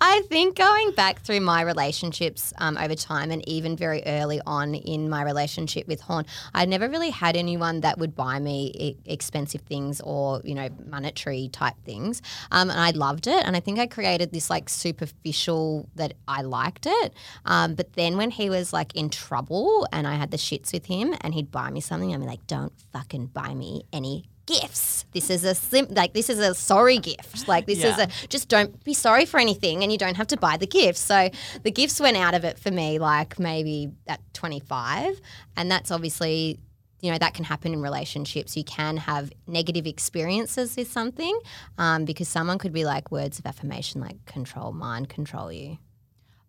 I 0.00 0.22
think 0.28 0.56
going 0.56 0.92
back 0.92 1.20
through 1.20 1.40
my 1.40 1.60
relationships 1.62 2.54
um, 2.58 2.78
over 2.78 2.94
time 2.94 3.30
and 3.30 3.46
even 3.46 3.76
very 3.76 4.02
early 4.06 4.40
on 4.46 4.74
in 4.74 5.10
my 5.10 5.22
relationship 5.22 5.86
with 5.86 6.00
Horn, 6.00 6.24
I 6.54 6.64
never 6.64 6.88
really 6.88 7.10
had 7.10 7.36
anyone 7.36 7.80
that 7.80 7.98
would 7.98 8.16
buy 8.16 8.38
me 8.38 8.72
e- 8.74 8.96
expensive 9.04 9.60
things 9.62 10.00
or, 10.00 10.40
you 10.44 10.54
know, 10.54 10.68
monetary 10.86 11.48
type 11.48 11.74
things. 11.84 12.22
Um, 12.50 12.70
and 12.70 12.80
I 12.80 12.90
loved 12.90 13.26
it. 13.26 13.44
And 13.44 13.56
I 13.56 13.60
think 13.60 13.78
I 13.78 13.86
created 13.86 14.32
this 14.32 14.48
like 14.48 14.70
superficial 14.70 15.88
that 15.96 16.14
I 16.26 16.42
liked 16.42 16.86
it. 16.86 17.12
Um, 17.44 17.74
but 17.74 17.92
then 17.92 18.16
when 18.16 18.30
he 18.30 18.48
was 18.48 18.72
like 18.72 18.94
in 18.94 19.10
trouble 19.10 19.86
and 19.92 20.06
I 20.06 20.14
had 20.14 20.30
the 20.30 20.38
shits 20.38 20.72
with 20.72 20.86
him 20.86 21.14
and 21.20 21.34
he'd 21.34 21.50
buy 21.50 21.70
me 21.70 21.80
something, 21.80 22.14
I'd 22.14 22.20
be 22.20 22.26
like, 22.26 22.46
don't 22.46 22.72
fucking 22.92 23.26
buy 23.26 23.54
me 23.54 23.82
any 23.92 24.24
gifts. 24.48 25.04
This 25.12 25.30
is 25.30 25.44
a 25.44 25.54
sim- 25.54 25.88
like 25.90 26.12
this 26.14 26.28
is 26.30 26.38
a 26.38 26.54
sorry 26.54 26.98
gift. 26.98 27.46
Like 27.46 27.66
this 27.66 27.84
is 27.84 27.98
a 27.98 28.08
just 28.28 28.48
don't 28.48 28.82
be 28.84 28.94
sorry 28.94 29.24
for 29.26 29.38
anything 29.38 29.82
and 29.82 29.92
you 29.92 29.98
don't 29.98 30.16
have 30.16 30.26
to 30.28 30.36
buy 30.36 30.56
the 30.56 30.66
gifts. 30.66 31.00
So 31.00 31.28
the 31.62 31.70
gifts 31.70 32.00
went 32.00 32.16
out 32.16 32.34
of 32.34 32.44
it 32.44 32.58
for 32.58 32.70
me 32.70 32.98
like 32.98 33.38
maybe 33.38 33.90
at 34.06 34.20
25 34.34 35.20
and 35.56 35.70
that's 35.70 35.90
obviously 35.90 36.58
you 37.00 37.12
know 37.12 37.18
that 37.18 37.34
can 37.34 37.44
happen 37.44 37.72
in 37.72 37.80
relationships. 37.82 38.56
You 38.56 38.64
can 38.64 38.96
have 38.96 39.32
negative 39.46 39.86
experiences 39.86 40.76
with 40.76 40.90
something 40.90 41.38
um, 41.78 42.04
because 42.04 42.28
someone 42.28 42.58
could 42.58 42.72
be 42.72 42.84
like 42.84 43.12
words 43.12 43.38
of 43.38 43.46
affirmation 43.46 44.00
like 44.00 44.24
control 44.26 44.72
mind, 44.72 45.08
control 45.08 45.52
you. 45.52 45.78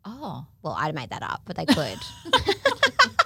oh, 0.05 0.45
Well, 0.63 0.75
I 0.77 0.91
made 0.91 1.09
that 1.11 1.21
up, 1.23 1.41
but 1.45 1.55
they 1.57 1.65
could. 1.67 1.99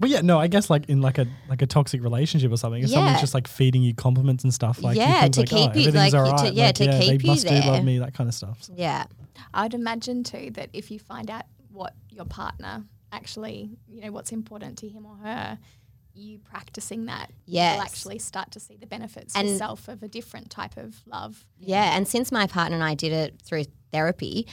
But 0.00 0.08
yeah, 0.08 0.22
no, 0.22 0.40
I 0.40 0.48
guess 0.48 0.70
like 0.70 0.88
in 0.88 1.00
like 1.02 1.18
a 1.18 1.26
like 1.48 1.62
a 1.62 1.66
toxic 1.66 2.02
relationship 2.02 2.50
or 2.50 2.56
something. 2.56 2.82
If 2.82 2.88
Yeah. 2.88 2.96
someone's 2.96 3.20
just 3.20 3.34
like 3.34 3.46
feeding 3.46 3.82
you 3.82 3.94
compliments 3.94 4.42
and 4.44 4.52
stuff, 4.52 4.82
like 4.82 4.96
Yeah, 4.96 5.28
to 5.28 5.40
like, 5.40 5.52
oh, 5.52 5.56
keep 5.56 5.70
oh, 5.76 5.78
you- 5.78 5.90
like, 5.92 6.14
all 6.14 6.24
to- 6.26 6.32
right. 6.44 6.52
yeah, 6.54 6.66
like, 6.66 6.74
to 6.76 6.84
yeah, 6.86 6.98
keep 7.00 7.08
they 7.20 7.24
you 7.26 7.30
must 7.30 7.42
do 7.46 7.50
there. 7.54 7.62
love 7.70 7.84
me, 7.84 7.98
that 7.98 8.14
kind 8.14 8.26
of 8.28 8.34
stuff. 8.34 8.62
So. 8.62 8.72
yeah. 8.76 9.04
I 9.54 9.62
would 9.64 9.74
imagine 9.74 10.24
too 10.24 10.50
that 10.54 10.70
if 10.72 10.90
you 10.90 10.98
find 10.98 11.30
out 11.30 11.44
what 11.70 11.94
your 12.10 12.24
partner 12.24 12.84
actually, 13.12 13.70
you 13.88 14.00
know, 14.00 14.10
what's 14.12 14.32
important 14.32 14.78
to 14.78 14.88
him 14.88 15.04
or 15.06 15.16
her, 15.16 15.58
you 16.14 16.38
practicing 16.38 17.06
that, 17.06 17.30
Yes. 17.46 17.74
you'll 17.74 17.82
actually 17.84 18.18
start 18.18 18.50
to 18.52 18.60
see 18.60 18.76
the 18.76 18.86
benefits 18.86 19.34
And- 19.36 19.48
yourself 19.48 19.86
of 19.88 20.02
a 20.02 20.08
different 20.08 20.50
type 20.50 20.76
of 20.76 21.02
love. 21.06 21.46
Yeah, 21.58 21.96
and 21.96 22.08
since 22.08 22.32
my 22.32 22.46
partner 22.46 22.74
and 22.76 22.84
I 22.84 22.94
did 22.94 23.12
it 23.12 23.40
through 23.42 23.64
therapy, 23.92 24.46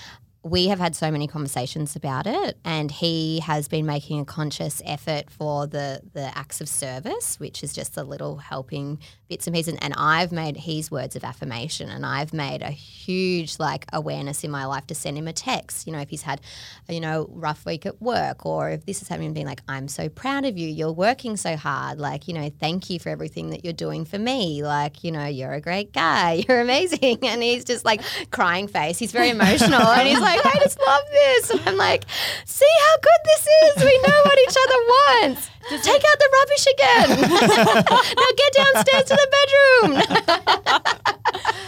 we 0.49 0.67
have 0.67 0.79
had 0.79 0.95
so 0.95 1.11
many 1.11 1.27
conversations 1.27 1.95
about 1.95 2.25
it, 2.25 2.57
and 2.63 2.89
he 2.89 3.39
has 3.41 3.67
been 3.67 3.85
making 3.85 4.19
a 4.19 4.25
conscious 4.25 4.81
effort 4.85 5.29
for 5.29 5.67
the 5.67 6.01
the 6.13 6.35
acts 6.37 6.61
of 6.61 6.69
service, 6.69 7.39
which 7.39 7.63
is 7.63 7.73
just 7.73 7.95
the 7.95 8.03
little 8.03 8.37
helping 8.37 8.99
bits 9.27 9.45
and 9.47 9.55
pieces. 9.55 9.77
And 9.81 9.93
I've 9.97 10.31
made 10.31 10.57
his 10.57 10.89
words 10.89 11.15
of 11.15 11.23
affirmation, 11.23 11.89
and 11.89 12.05
I've 12.05 12.33
made 12.33 12.61
a 12.61 12.69
huge 12.71 13.59
like 13.59 13.85
awareness 13.91 14.43
in 14.43 14.51
my 14.51 14.65
life 14.65 14.87
to 14.87 14.95
send 14.95 15.17
him 15.17 15.27
a 15.27 15.33
text. 15.33 15.85
You 15.85 15.93
know, 15.93 15.99
if 15.99 16.09
he's 16.09 16.21
had, 16.21 16.41
a, 16.87 16.93
you 16.93 16.99
know, 16.99 17.27
rough 17.31 17.65
week 17.65 17.85
at 17.85 18.01
work, 18.01 18.45
or 18.45 18.69
if 18.69 18.85
this 18.85 19.01
is 19.01 19.07
happening, 19.07 19.33
being 19.33 19.47
like, 19.47 19.61
"I'm 19.67 19.87
so 19.87 20.09
proud 20.09 20.45
of 20.45 20.57
you. 20.57 20.69
You're 20.69 20.93
working 20.93 21.35
so 21.37 21.55
hard. 21.57 21.99
Like, 21.99 22.27
you 22.27 22.33
know, 22.33 22.49
thank 22.59 22.89
you 22.89 22.99
for 22.99 23.09
everything 23.09 23.49
that 23.49 23.63
you're 23.63 23.73
doing 23.73 24.05
for 24.05 24.17
me. 24.17 24.63
Like, 24.63 25.03
you 25.03 25.11
know, 25.11 25.25
you're 25.25 25.53
a 25.53 25.61
great 25.61 25.93
guy. 25.93 26.43
You're 26.47 26.61
amazing." 26.61 27.19
And 27.23 27.43
he's 27.43 27.65
just 27.65 27.83
like 27.85 28.01
crying 28.31 28.67
face. 28.67 28.97
He's 28.97 29.11
very 29.11 29.29
emotional, 29.29 29.81
and 29.81 30.07
he's 30.07 30.19
like, 30.19 30.36
"I 30.45 30.59
just 30.63 30.79
love 30.85 31.03
this." 31.11 31.49
And 31.51 31.61
I'm 31.65 31.77
like, 31.77 32.05
"See 32.45 32.65
how 32.87 32.95
good 32.97 33.21
this 33.25 33.47
is. 33.47 33.83
We 33.83 33.97
know 34.07 34.21
what 34.25 34.39
each 34.39 34.57
other 34.63 34.79
wants. 34.95 35.49
Take 35.83 36.03
out 36.09 36.19
the 36.19 36.29
rubbish 36.37 36.67
again. 36.75 37.09
now 38.17 38.31
get 38.37 38.53
downstairs 38.53 39.03
to 39.05 39.15
the 39.15 39.29
bedroom." 39.37 40.97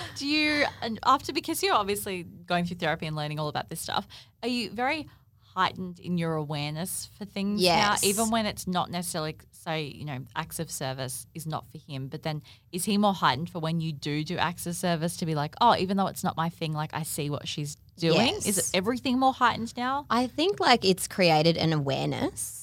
do 0.18 0.28
you? 0.28 0.66
And 0.82 1.00
after 1.06 1.34
because 1.34 1.62
you're 1.64 1.76
obviously 1.76 2.24
going 2.24 2.66
through 2.66 2.78
therapy 2.78 3.06
and 3.08 3.16
learning 3.16 3.40
all 3.40 3.48
about 3.48 3.70
this 3.70 3.80
stuff, 3.82 4.08
are 4.44 4.50
you 4.50 4.70
very 4.72 5.08
heightened 5.56 6.00
in 6.00 6.18
your 6.18 6.36
awareness 6.36 7.10
for 7.18 7.26
things 7.26 7.60
Yes. 7.62 8.04
now, 8.04 8.08
even 8.08 8.30
when 8.30 8.46
it's 8.46 8.68
not 8.68 8.92
necessarily 8.92 9.36
say 9.52 9.84
you 9.84 10.06
know 10.06 10.20
acts 10.36 10.60
of 10.60 10.72
service 10.72 11.26
is 11.34 11.46
not 11.46 11.66
for 11.72 11.78
him, 11.80 12.08
but 12.08 12.24
then 12.24 12.42
is 12.72 12.86
he 12.86 12.98
more 12.98 13.14
heightened 13.14 13.50
for 13.50 13.60
when 13.60 13.82
you 13.82 13.92
do 13.92 14.24
do 14.24 14.38
acts 14.38 14.66
of 14.68 14.76
service 14.76 15.18
to 15.18 15.26
be 15.26 15.36
like, 15.36 15.56
oh, 15.60 15.76
even 15.76 15.98
though 15.98 16.08
it's 16.08 16.24
not 16.24 16.38
my 16.38 16.50
thing, 16.50 16.74
like 16.74 16.92
I 16.94 17.04
see 17.04 17.30
what 17.30 17.48
she's 17.48 17.76
doing. 18.00 18.36
Is 18.36 18.46
Yes. 18.48 18.58
it 18.58 18.70
everything 18.78 19.20
more 19.20 19.34
heightened 19.34 19.74
now? 19.78 20.06
I 20.10 20.28
think 20.28 20.60
like 20.60 20.84
it's 20.86 21.08
created 21.08 21.58
an 21.58 21.74
awareness. 21.74 22.56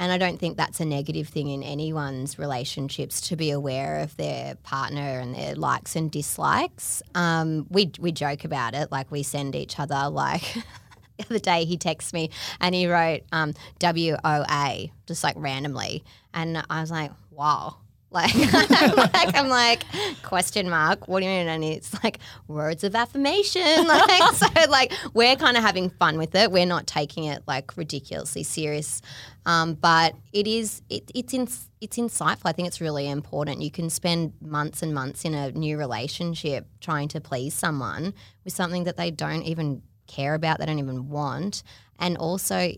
And 0.00 0.12
I 0.12 0.16
don't 0.18 0.38
think 0.38 0.56
that's 0.56 0.78
a 0.78 0.84
negative 0.84 1.26
thing 1.28 1.48
in 1.48 1.64
anyone's 1.64 2.38
relationships 2.38 3.20
to 3.22 3.36
be 3.36 3.50
aware 3.50 3.98
of 3.98 4.16
their 4.16 4.54
partner 4.62 5.18
and 5.18 5.34
their 5.34 5.56
likes 5.56 5.96
and 5.96 6.08
dislikes. 6.08 7.02
Um, 7.16 7.66
we 7.68 7.90
we 7.98 8.12
joke 8.12 8.44
about 8.44 8.74
it, 8.74 8.92
like 8.92 9.10
we 9.10 9.24
send 9.24 9.56
each 9.56 9.80
other 9.80 10.08
like 10.08 10.42
the 11.18 11.24
other 11.24 11.38
day 11.40 11.64
he 11.64 11.76
texts 11.76 12.12
me 12.12 12.30
and 12.60 12.76
he 12.76 12.86
wrote 12.86 13.22
um, 13.32 13.54
W 13.80 14.14
O 14.22 14.44
A 14.48 14.92
just 15.08 15.24
like 15.24 15.34
randomly, 15.36 16.04
and 16.32 16.62
I 16.70 16.80
was 16.80 16.92
like, 16.92 17.10
wow. 17.32 17.78
Like, 18.10 18.34
like 18.52 19.34
I'm 19.36 19.48
like 19.48 19.84
question 20.22 20.70
mark. 20.70 21.08
What 21.08 21.20
do 21.20 21.26
you 21.26 21.30
mean? 21.32 21.48
And 21.48 21.62
it's 21.62 21.92
like 22.02 22.18
words 22.46 22.84
of 22.84 22.94
affirmation. 22.94 23.62
Like 23.88 24.34
so, 24.34 24.46
like 24.68 24.92
we're 25.14 25.36
kind 25.36 25.56
of 25.56 25.62
having 25.62 25.90
fun 25.90 26.18
with 26.18 26.34
it. 26.34 26.50
We're 26.50 26.66
not 26.66 26.86
taking 26.86 27.24
it 27.24 27.42
like 27.46 27.76
ridiculously 27.76 28.42
serious, 28.42 29.02
um, 29.46 29.74
but 29.74 30.14
it 30.32 30.46
is. 30.46 30.82
It, 30.88 31.10
it's 31.14 31.34
in, 31.34 31.48
it's 31.80 31.96
insightful. 31.96 32.46
I 32.46 32.52
think 32.52 32.68
it's 32.68 32.80
really 32.80 33.08
important. 33.08 33.62
You 33.62 33.70
can 33.70 33.90
spend 33.90 34.34
months 34.40 34.82
and 34.82 34.94
months 34.94 35.24
in 35.24 35.34
a 35.34 35.50
new 35.52 35.78
relationship 35.78 36.66
trying 36.80 37.08
to 37.08 37.20
please 37.20 37.54
someone 37.54 38.14
with 38.44 38.52
something 38.52 38.84
that 38.84 38.96
they 38.96 39.10
don't 39.10 39.42
even 39.42 39.82
care 40.06 40.34
about. 40.34 40.58
They 40.58 40.66
don't 40.66 40.78
even 40.78 41.08
want, 41.08 41.62
and 41.98 42.16
also 42.16 42.72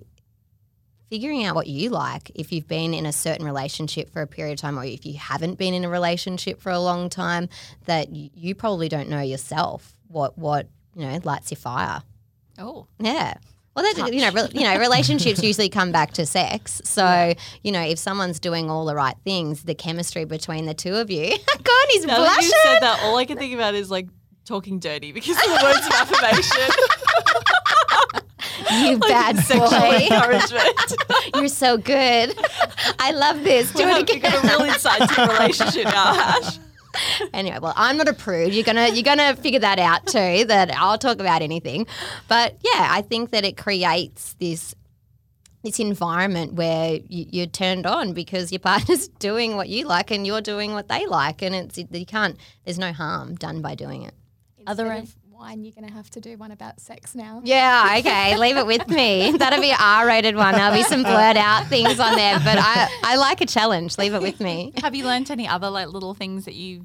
figuring 1.11 1.45
out 1.45 1.55
what 1.55 1.67
you 1.67 1.91
like 1.91 2.31
if 2.35 2.53
you've 2.53 2.69
been 2.69 2.95
in 2.95 3.05
a 3.05 3.13
certain 3.13 3.45
relationship 3.45 4.09
for 4.11 4.23
a 4.23 4.27
period 4.27 4.53
of 4.53 4.59
time 4.61 4.79
or 4.79 4.85
if 4.85 5.05
you 5.05 5.19
haven't 5.19 5.59
been 5.59 5.75
in 5.75 5.85
a 5.85 5.89
relationship 5.89 6.61
for 6.61 6.71
a 6.71 6.79
long 6.79 7.11
time 7.11 7.49
that 7.87 8.09
you 8.11 8.55
probably 8.55 8.89
don't 8.89 9.09
know 9.09 9.21
yourself 9.21 9.97
what 10.09 10.39
what 10.39 10.69
you 10.95 11.05
know 11.07 11.19
lights 11.25 11.51
your 11.51 11.59
fire 11.59 12.03
Oh, 12.59 12.87
yeah 12.99 13.35
well, 13.75 13.85
that's, 13.85 14.13
you 14.13 14.21
know, 14.21 14.33
re- 14.33 14.51
you 14.53 14.63
know, 14.65 14.79
relationships 14.79 15.43
usually 15.43 15.69
come 15.81 15.93
back 15.93 16.11
to 16.15 16.27
sex. 16.27 16.83
So, 16.85 17.35
you 17.63 17.71
know, 17.71 17.81
if 17.81 17.99
someone's 18.01 18.41
doing 18.41 18.69
all 18.69 18.85
the 18.85 18.97
right 18.97 19.15
things, 19.25 19.63
the 19.63 19.75
chemistry 19.77 20.25
between 20.25 20.67
the 20.67 20.75
two 20.75 20.97
of 20.97 21.09
you. 21.11 21.31
God, 21.63 21.87
he's 21.91 22.05
now 22.05 22.19
that 22.19 22.35
blushing. 22.35 22.45
you 22.45 22.55
said 22.65 22.81
that, 22.81 23.01
all 23.05 23.17
I 23.17 23.25
can 23.25 23.39
think 23.39 23.55
about 23.55 23.75
is 23.75 23.89
like 23.91 24.09
talking 24.45 24.81
dirty 24.81 25.13
because 25.13 25.37
of 25.37 25.45
the 25.45 25.61
words 25.63 25.87
of 25.87 25.93
affirmation, 25.93 26.69
You 28.73 28.99
bad 28.99 29.37
boy. 29.49 30.09
You're 31.39 31.49
so 31.49 31.77
good. 31.79 32.35
I 32.99 33.13
love 33.13 33.43
this. 33.43 33.73
Do 33.73 33.85
We've 33.87 33.97
it 33.97 34.11
again. 34.11 34.21
got 34.21 34.45
a 34.45 34.47
real 34.49 34.61
insight 34.73 35.09
to 35.11 35.27
relationship 35.27 35.85
now, 35.85 36.15
Ash. 36.39 36.59
anyway, 37.33 37.59
well, 37.61 37.73
I'm 37.77 37.97
not 37.97 38.09
a 38.09 38.13
prude. 38.13 38.53
You're 38.53 38.65
gonna 38.65 38.89
you're 38.89 39.05
gonna 39.05 39.37
figure 39.37 39.61
that 39.61 39.79
out 39.79 40.07
too. 40.07 40.45
That 40.47 40.73
I'll 40.77 40.99
talk 40.99 41.21
about 41.21 41.43
anything, 41.43 41.87
but 42.29 42.57
yeah, 42.65 42.89
I 42.91 43.03
think 43.03 43.31
that 43.31 43.45
it 43.45 43.57
creates 43.57 44.35
this 44.41 44.75
this 45.63 45.79
environment 45.79 46.55
where 46.55 46.95
you, 47.07 47.27
you're 47.31 47.47
turned 47.47 47.87
on 47.87 48.13
because 48.15 48.51
your 48.51 48.59
partner's 48.61 49.09
doing 49.09 49.57
what 49.57 49.69
you 49.69 49.87
like 49.87 50.11
and 50.11 50.27
you're 50.27 50.41
doing 50.41 50.73
what 50.73 50.89
they 50.89 51.07
like, 51.07 51.43
and 51.43 51.55
it's 51.55 51.79
you 51.79 52.07
can't. 52.07 52.37
There's 52.65 52.79
no 52.79 52.93
harm 52.93 53.37
done 53.37 53.61
by 53.63 53.75
doing 53.77 54.03
it. 54.03 54.15
Are 54.67 54.75
there 54.75 54.87
Instead 54.87 54.99
any- 54.99 55.07
of 55.09 55.20
wine, 55.41 55.65
you're 55.65 55.73
going 55.73 55.89
to 55.89 55.93
have 55.93 56.11
to 56.11 56.21
do 56.21 56.37
one 56.37 56.51
about 56.51 56.81
sex 56.81 57.15
now. 57.15 57.41
Yeah, 57.43 57.97
okay, 57.99 58.37
leave 58.37 58.57
it 58.57 58.67
with 58.67 58.87
me. 58.89 59.33
That'll 59.37 59.61
be 59.61 59.73
R 59.77 60.07
rated 60.07 60.37
one. 60.37 60.55
There'll 60.55 60.75
be 60.75 60.83
some 60.83 61.03
blurred 61.03 61.37
out 61.37 61.67
things 61.67 61.99
on 61.99 62.15
there, 62.15 62.39
but 62.39 62.59
I, 62.59 62.89
I 63.03 63.17
like 63.17 63.41
a 63.41 63.47
challenge. 63.47 63.97
Leave 63.99 64.15
it 64.15 64.23
with 64.23 64.39
me. 64.41 64.73
Have 64.83 64.95
you 64.95 65.05
learned 65.05 65.31
any 65.31 65.49
other 65.49 65.71
like 65.71 65.89
little 65.89 66.15
things 66.15 66.45
that 66.45 66.55
you 66.55 66.85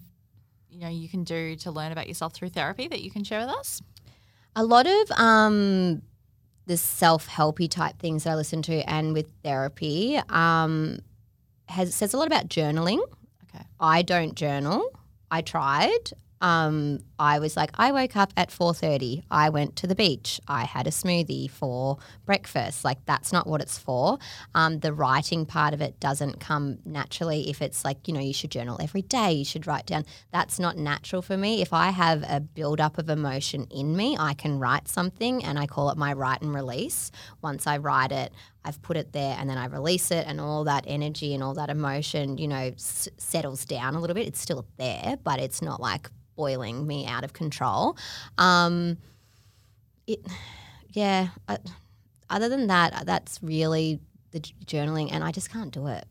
you 0.70 0.80
know 0.80 0.90
you 0.90 1.08
can 1.10 1.24
do 1.24 1.56
to 1.58 1.72
learn 1.72 1.92
about 1.92 2.08
yourself 2.08 2.34
through 2.34 2.50
therapy 2.50 2.88
that 2.88 3.02
you 3.02 3.12
can 3.12 3.24
share 3.24 3.42
with 3.42 3.50
us? 3.50 3.82
A 4.56 4.64
lot 4.64 4.88
of 4.88 5.12
um, 5.12 6.02
the 6.66 6.78
self 6.78 7.28
helpy 7.28 7.70
type 7.70 8.00
things 8.00 8.24
that 8.24 8.32
I 8.32 8.36
listen 8.36 8.62
to 8.64 8.90
and 8.90 9.14
with 9.14 9.28
therapy 9.44 10.20
um, 10.30 11.00
has 11.68 11.94
says 11.94 12.14
a 12.14 12.18
lot 12.18 12.28
about 12.28 12.48
journaling. 12.48 13.02
Okay. 13.50 13.66
I 13.80 14.02
don't 14.02 14.34
journal. 14.34 14.90
I 15.30 15.42
tried. 15.42 16.12
Um, 16.46 17.00
I 17.18 17.40
was 17.40 17.58
like, 17.58 17.72
I 17.74 17.92
woke 17.92 18.16
up 18.16 18.32
at 18.38 18.52
four 18.52 18.72
thirty. 18.76 19.24
I 19.32 19.50
went 19.50 19.76
to 19.78 19.88
the 19.88 19.96
beach. 19.96 20.40
I 20.48 20.66
had 20.66 20.86
a 20.86 20.92
smoothie 20.92 21.50
for 21.50 21.98
breakfast. 22.24 22.86
Like 22.86 23.04
that's 23.06 23.34
not 23.34 23.48
what 23.48 23.62
it's 23.62 23.80
for. 23.80 24.20
Um, 24.54 24.78
the 24.82 24.94
writing 24.94 25.48
part 25.48 25.74
of 25.74 25.82
it 25.82 26.00
doesn't 26.00 26.40
come 26.40 26.78
naturally. 26.86 27.50
If 27.50 27.64
it's 27.64 27.84
like 27.84 28.08
you 28.08 28.14
know, 28.14 28.20
you 28.20 28.32
should 28.32 28.52
journal 28.52 28.78
every 28.80 29.02
day. 29.02 29.32
You 29.32 29.44
should 29.44 29.66
write 29.66 29.88
down. 29.88 30.06
That's 30.32 30.60
not 30.60 30.78
natural 30.78 31.24
for 31.24 31.36
me. 31.36 31.64
If 31.64 31.74
I 31.74 31.90
have 31.90 32.24
a 32.30 32.40
build 32.42 32.80
up 32.80 33.00
of 33.00 33.10
emotion 33.10 33.66
in 33.72 33.98
me, 33.98 34.16
I 34.20 34.36
can 34.36 34.60
write 34.60 34.88
something, 34.88 35.44
and 35.44 35.58
I 35.58 35.66
call 35.66 35.90
it 35.90 35.98
my 35.98 36.14
write 36.14 36.44
and 36.44 36.54
release. 36.54 37.10
Once 37.42 37.66
I 37.66 37.78
write 37.78 38.12
it, 38.12 38.32
I've 38.66 38.82
put 38.82 38.98
it 38.98 39.14
there 39.14 39.36
and 39.40 39.50
then 39.50 39.58
I 39.58 39.68
release 39.68 40.10
it, 40.12 40.26
and 40.28 40.42
all 40.42 40.64
that 40.66 40.84
energy 40.88 41.34
and 41.34 41.44
all 41.44 41.54
that 41.54 41.70
emotion, 41.70 42.38
you 42.38 42.48
know, 42.48 42.72
s- 42.76 43.08
settles 43.18 43.64
down 43.64 43.96
a 43.96 44.02
little 44.02 44.16
bit. 44.16 44.28
It's 44.28 44.42
still 44.42 44.66
there, 44.78 45.18
but 45.24 45.40
it's 45.40 45.62
not 45.62 45.80
like 45.80 46.10
boiling 46.36 46.86
me 46.88 47.06
out 47.06 47.24
of 47.24 47.32
control. 47.34 47.96
Um, 48.38 48.98
it, 50.08 50.20
yeah. 50.90 51.30
I, 51.48 51.60
other 52.30 52.50
than 52.50 52.68
that, 52.68 53.06
that's 53.06 53.40
really 53.44 54.00
the 54.32 54.40
journaling, 54.66 55.10
and 55.12 55.24
I 55.24 55.32
just 55.32 55.52
can't 55.52 55.72
do 55.72 55.88
it. 55.88 56.06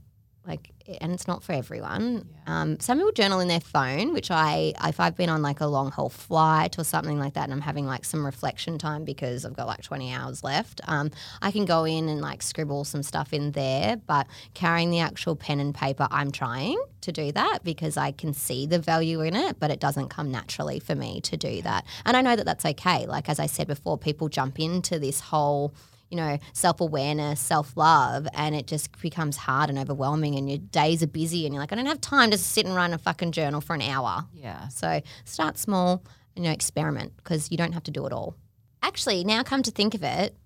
Like, 0.47 0.71
and 1.01 1.13
it's 1.13 1.27
not 1.27 1.43
for 1.43 1.53
everyone. 1.53 2.29
Um, 2.47 2.79
some 2.79 2.99
people 2.99 3.13
journal 3.13 3.41
in 3.41 3.49
their 3.49 3.61
phone, 3.61 4.13
which 4.13 4.31
I, 4.31 4.75
if 4.85 5.01
I've 5.01 5.17
been 5.17 5.31
on 5.31 5.41
like 5.41 5.61
a 5.61 5.67
long 5.67 5.91
haul 5.91 6.11
flight 6.11 6.79
or 6.79 6.85
something 6.85 7.19
like 7.19 7.33
that, 7.35 7.45
and 7.45 7.53
I'm 7.53 7.63
having 7.63 7.87
like 7.87 8.05
some 8.05 8.25
reflection 8.25 8.77
time 8.77 9.05
because 9.05 9.47
I've 9.47 9.57
got 9.57 9.67
like 9.67 9.83
20 9.83 10.13
hours 10.13 10.45
left, 10.45 10.83
um, 10.87 11.11
I 11.41 11.51
can 11.51 11.65
go 11.65 11.85
in 11.85 12.09
and 12.11 12.21
like 12.21 12.43
scribble 12.43 12.85
some 12.85 13.03
stuff 13.03 13.33
in 13.33 13.53
there. 13.53 13.97
But 13.97 14.27
carrying 14.53 14.91
the 14.91 15.01
actual 15.01 15.35
pen 15.35 15.61
and 15.61 15.75
paper, 15.75 16.07
I'm 16.11 16.31
trying 16.31 16.79
to 17.01 17.13
do 17.13 17.33
that 17.33 17.61
because 17.65 17.97
I 17.97 18.13
can 18.13 18.35
see 18.35 18.67
the 18.67 18.79
value 18.79 19.23
in 19.23 19.35
it, 19.35 19.59
but 19.59 19.71
it 19.71 19.81
doesn't 19.81 20.09
come 20.09 20.31
naturally 20.31 20.81
for 20.81 20.95
me 20.95 21.23
to 21.23 21.37
do 21.39 21.63
that. 21.63 21.87
And 22.05 22.17
I 22.17 22.21
know 22.21 22.37
that 22.37 22.45
that's 22.45 22.67
okay. 22.67 23.07
Like, 23.07 23.31
as 23.31 23.41
I 23.41 23.47
said 23.47 23.67
before, 23.67 23.97
people 23.97 24.29
jump 24.29 24.61
into 24.61 24.99
this 24.99 25.21
whole 25.21 25.73
you 26.15 26.21
know, 26.21 26.39
self 26.53 26.81
awareness, 26.81 27.41
self 27.41 27.77
love, 27.77 28.29
and 28.35 28.55
it 28.55 28.69
just 28.69 29.01
becomes 29.03 29.37
hard 29.37 29.69
and 29.69 29.77
overwhelming, 29.77 30.37
and 30.37 30.49
your 30.49 30.59
days 30.59 31.03
are 31.03 31.09
busy, 31.09 31.45
and 31.45 31.53
you're 31.53 31.61
like, 31.61 31.73
I 31.73 31.75
don't 31.75 31.87
have 31.87 32.01
time 32.01 32.31
to 32.31 32.39
sit 32.39 32.67
and 32.67 32.77
run 32.77 32.95
a 32.95 32.99
fucking 32.99 33.33
journal 33.33 33.61
for 33.61 33.75
an 33.75 33.83
hour. 33.83 34.25
Yeah. 34.33 34.69
So 34.69 35.01
start 35.25 35.59
small, 35.59 36.05
and, 36.37 36.45
you 36.45 36.51
know, 36.51 36.55
experiment 36.55 37.17
because 37.17 37.51
you 37.51 37.57
don't 37.57 37.73
have 37.73 37.83
to 37.85 37.91
do 37.91 38.07
it 38.07 38.13
all. 38.13 38.37
Actually, 38.81 39.25
now 39.25 39.43
come 39.43 39.65
to 39.65 39.73
think 39.73 39.97
of 39.97 40.05
it, 40.05 40.37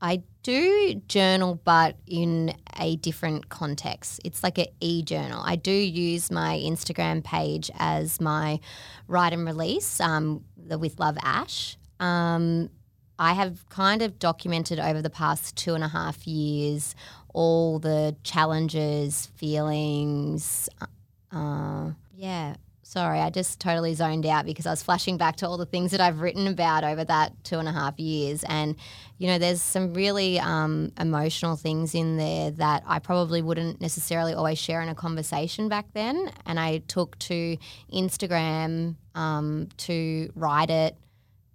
I 0.00 0.24
do 0.42 1.00
journal, 1.06 1.60
but 1.62 1.98
in 2.04 2.56
a 2.80 2.96
different 2.96 3.48
context. 3.48 4.20
It's 4.24 4.42
like 4.42 4.58
an 4.58 4.66
e 4.80 5.04
journal. 5.04 5.40
I 5.44 5.54
do 5.54 5.70
use 5.70 6.32
my 6.32 6.58
Instagram 6.58 7.22
page 7.22 7.70
as 7.78 8.20
my 8.20 8.58
write 9.06 9.32
and 9.32 9.46
release, 9.46 10.00
um, 10.00 10.42
the 10.56 10.80
With 10.80 10.98
Love 10.98 11.16
Ash. 11.22 11.76
Um, 12.00 12.70
I 13.22 13.34
have 13.34 13.68
kind 13.68 14.02
of 14.02 14.18
documented 14.18 14.80
over 14.80 15.00
the 15.00 15.08
past 15.08 15.54
two 15.54 15.76
and 15.76 15.84
a 15.84 15.88
half 15.88 16.26
years 16.26 16.96
all 17.32 17.78
the 17.78 18.16
challenges, 18.24 19.26
feelings. 19.36 20.68
Uh, 21.30 21.92
yeah, 22.16 22.56
sorry, 22.82 23.20
I 23.20 23.30
just 23.30 23.60
totally 23.60 23.94
zoned 23.94 24.26
out 24.26 24.44
because 24.44 24.66
I 24.66 24.70
was 24.70 24.82
flashing 24.82 25.18
back 25.18 25.36
to 25.36 25.46
all 25.46 25.56
the 25.56 25.66
things 25.66 25.92
that 25.92 26.00
I've 26.00 26.20
written 26.20 26.48
about 26.48 26.82
over 26.82 27.04
that 27.04 27.44
two 27.44 27.60
and 27.60 27.68
a 27.68 27.72
half 27.72 28.00
years. 28.00 28.44
And, 28.48 28.74
you 29.18 29.28
know, 29.28 29.38
there's 29.38 29.62
some 29.62 29.94
really 29.94 30.40
um, 30.40 30.90
emotional 30.98 31.54
things 31.54 31.94
in 31.94 32.16
there 32.16 32.50
that 32.50 32.82
I 32.88 32.98
probably 32.98 33.40
wouldn't 33.40 33.80
necessarily 33.80 34.34
always 34.34 34.58
share 34.58 34.82
in 34.82 34.88
a 34.88 34.96
conversation 34.96 35.68
back 35.68 35.86
then. 35.94 36.32
And 36.44 36.58
I 36.58 36.78
took 36.88 37.16
to 37.20 37.56
Instagram 37.92 38.96
um, 39.14 39.68
to 39.76 40.28
write 40.34 40.70
it, 40.70 40.96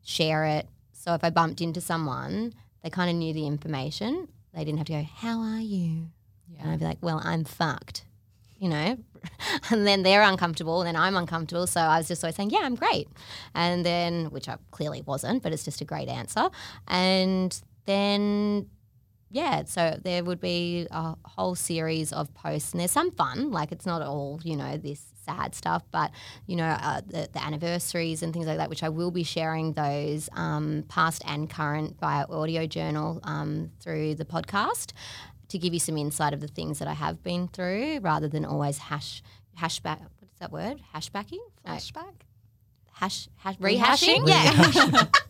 share 0.02 0.46
it. 0.46 0.70
So 1.08 1.14
if 1.14 1.24
I 1.24 1.30
bumped 1.30 1.62
into 1.62 1.80
someone, 1.80 2.54
they 2.84 2.90
kind 2.90 3.10
of 3.10 3.16
knew 3.16 3.32
the 3.34 3.48
information. 3.48 4.28
They 4.54 4.66
didn't 4.66 4.80
have 4.80 4.88
to 4.88 4.92
go, 4.92 5.04
How 5.04 5.40
are 5.40 5.62
you? 5.62 6.10
And 6.60 6.70
I'd 6.70 6.80
be 6.80 6.86
like, 6.86 6.98
Well, 7.00 7.22
I'm 7.24 7.46
fucked, 7.46 8.04
you 8.60 8.68
know? 8.68 8.98
and 9.72 9.88
then 9.88 10.04
they're 10.04 10.22
uncomfortable, 10.22 10.82
and 10.82 10.88
then 10.90 10.98
I'm 10.98 11.16
uncomfortable. 11.16 11.66
So 11.66 11.80
I 11.80 12.00
was 12.00 12.10
just 12.10 12.26
always 12.26 12.36
saying, 12.36 12.50
Yeah, 12.50 12.60
I'm 12.64 12.76
great. 12.76 13.08
And 13.56 13.86
then, 13.86 14.32
which 14.32 14.50
I 14.50 14.58
clearly 14.72 15.02
wasn't, 15.02 15.44
but 15.44 15.54
it's 15.54 15.64
just 15.64 15.80
a 15.80 15.86
great 15.86 16.10
answer. 16.10 16.50
And 16.90 17.58
then 17.86 18.70
yeah, 19.30 19.64
so 19.66 19.98
there 20.02 20.24
would 20.24 20.40
be 20.40 20.88
a 20.90 21.16
whole 21.26 21.56
series 21.56 22.14
of 22.14 22.34
posts, 22.34 22.72
and 22.72 22.80
there's 22.80 22.92
some 22.92 23.12
fun. 23.12 23.52
Like 23.52 23.72
it's 23.72 23.86
not 23.86 24.02
all 24.02 24.40
you 24.44 24.56
know 24.56 24.78
this 24.78 25.04
sad 25.26 25.54
stuff, 25.54 25.84
but 25.92 26.12
you 26.46 26.56
know 26.56 26.66
uh, 26.68 27.02
the, 27.06 27.28
the 27.34 27.44
anniversaries 27.44 28.24
and 28.24 28.34
things 28.34 28.46
like 28.48 28.58
that, 28.58 28.70
which 28.70 28.84
I 28.84 28.90
will 28.90 29.12
be 29.12 29.24
sharing 29.24 29.74
those 29.74 30.30
um, 30.34 30.86
past 30.88 31.22
and 31.26 31.50
current 31.50 31.98
via 32.00 32.26
audio 32.30 32.66
journal 32.66 33.20
um, 33.24 33.72
through 33.82 34.16
the 34.16 34.26
podcast 34.26 34.94
to 35.50 35.58
give 35.58 35.74
you 35.74 35.80
some 35.80 35.98
insight 35.98 36.34
of 36.34 36.40
the 36.42 36.48
things 36.48 36.80
that 36.80 36.88
I 36.88 36.94
have 36.94 37.22
been 37.24 37.48
through, 37.50 38.00
rather 38.02 38.28
than 38.30 38.46
always 38.46 38.78
hash 38.78 39.22
hashback. 39.60 40.00
What 40.00 40.30
is 40.32 40.40
that 40.40 40.52
word? 40.52 40.80
Hashbacking? 40.96 41.40
No, 41.66 41.74
hash, 42.94 43.28
hash 43.38 43.58
Rehashing? 43.58 44.20
rehashing. 44.26 44.28
Yeah. 44.28 45.06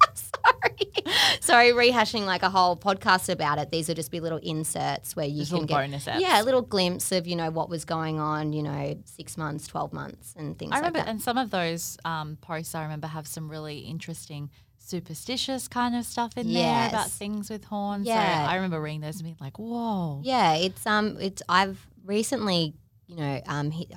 Sorry. 0.47 1.13
Sorry, 1.39 1.71
rehashing 1.71 2.25
like 2.25 2.43
a 2.43 2.49
whole 2.49 2.75
podcast 2.75 3.29
about 3.29 3.57
it. 3.59 3.69
These 3.71 3.87
will 3.87 3.95
just 3.95 4.11
be 4.11 4.19
little 4.19 4.39
inserts 4.39 5.15
where 5.15 5.25
you 5.25 5.39
Just 5.39 5.51
can 5.51 5.65
get 5.65 5.75
bonus 5.75 6.05
apps. 6.05 6.19
yeah, 6.19 6.41
a 6.41 6.43
little 6.43 6.61
glimpse 6.61 7.11
of 7.11 7.25
you 7.27 7.35
know 7.35 7.49
what 7.49 7.69
was 7.69 7.85
going 7.85 8.19
on, 8.19 8.53
you 8.53 8.63
know, 8.63 8.97
six 9.05 9.37
months, 9.37 9.67
twelve 9.67 9.93
months, 9.93 10.33
and 10.37 10.57
things 10.59 10.71
I 10.73 10.77
remember, 10.77 10.99
like 10.99 11.05
that. 11.05 11.11
and 11.11 11.21
some 11.21 11.37
of 11.37 11.49
those 11.51 11.97
um, 12.05 12.37
posts 12.41 12.75
I 12.75 12.83
remember 12.83 13.07
have 13.07 13.27
some 13.27 13.49
really 13.49 13.79
interesting 13.79 14.49
superstitious 14.77 15.67
kind 15.67 15.95
of 15.95 16.05
stuff 16.05 16.31
in 16.37 16.51
there 16.53 16.87
about 16.89 17.09
things 17.09 17.49
with 17.49 17.65
horns. 17.65 18.07
Yeah. 18.07 18.45
So 18.45 18.51
I 18.51 18.55
remember 18.55 18.81
reading 18.81 19.01
those 19.01 19.15
and 19.15 19.23
being 19.23 19.37
like, 19.39 19.59
whoa. 19.59 20.21
Yeah, 20.23 20.55
it's 20.55 20.85
um, 20.85 21.17
it's 21.19 21.41
I've 21.49 21.85
recently, 22.05 22.73
you 23.07 23.15
know, 23.17 23.41
um, 23.47 23.71
hit, 23.71 23.91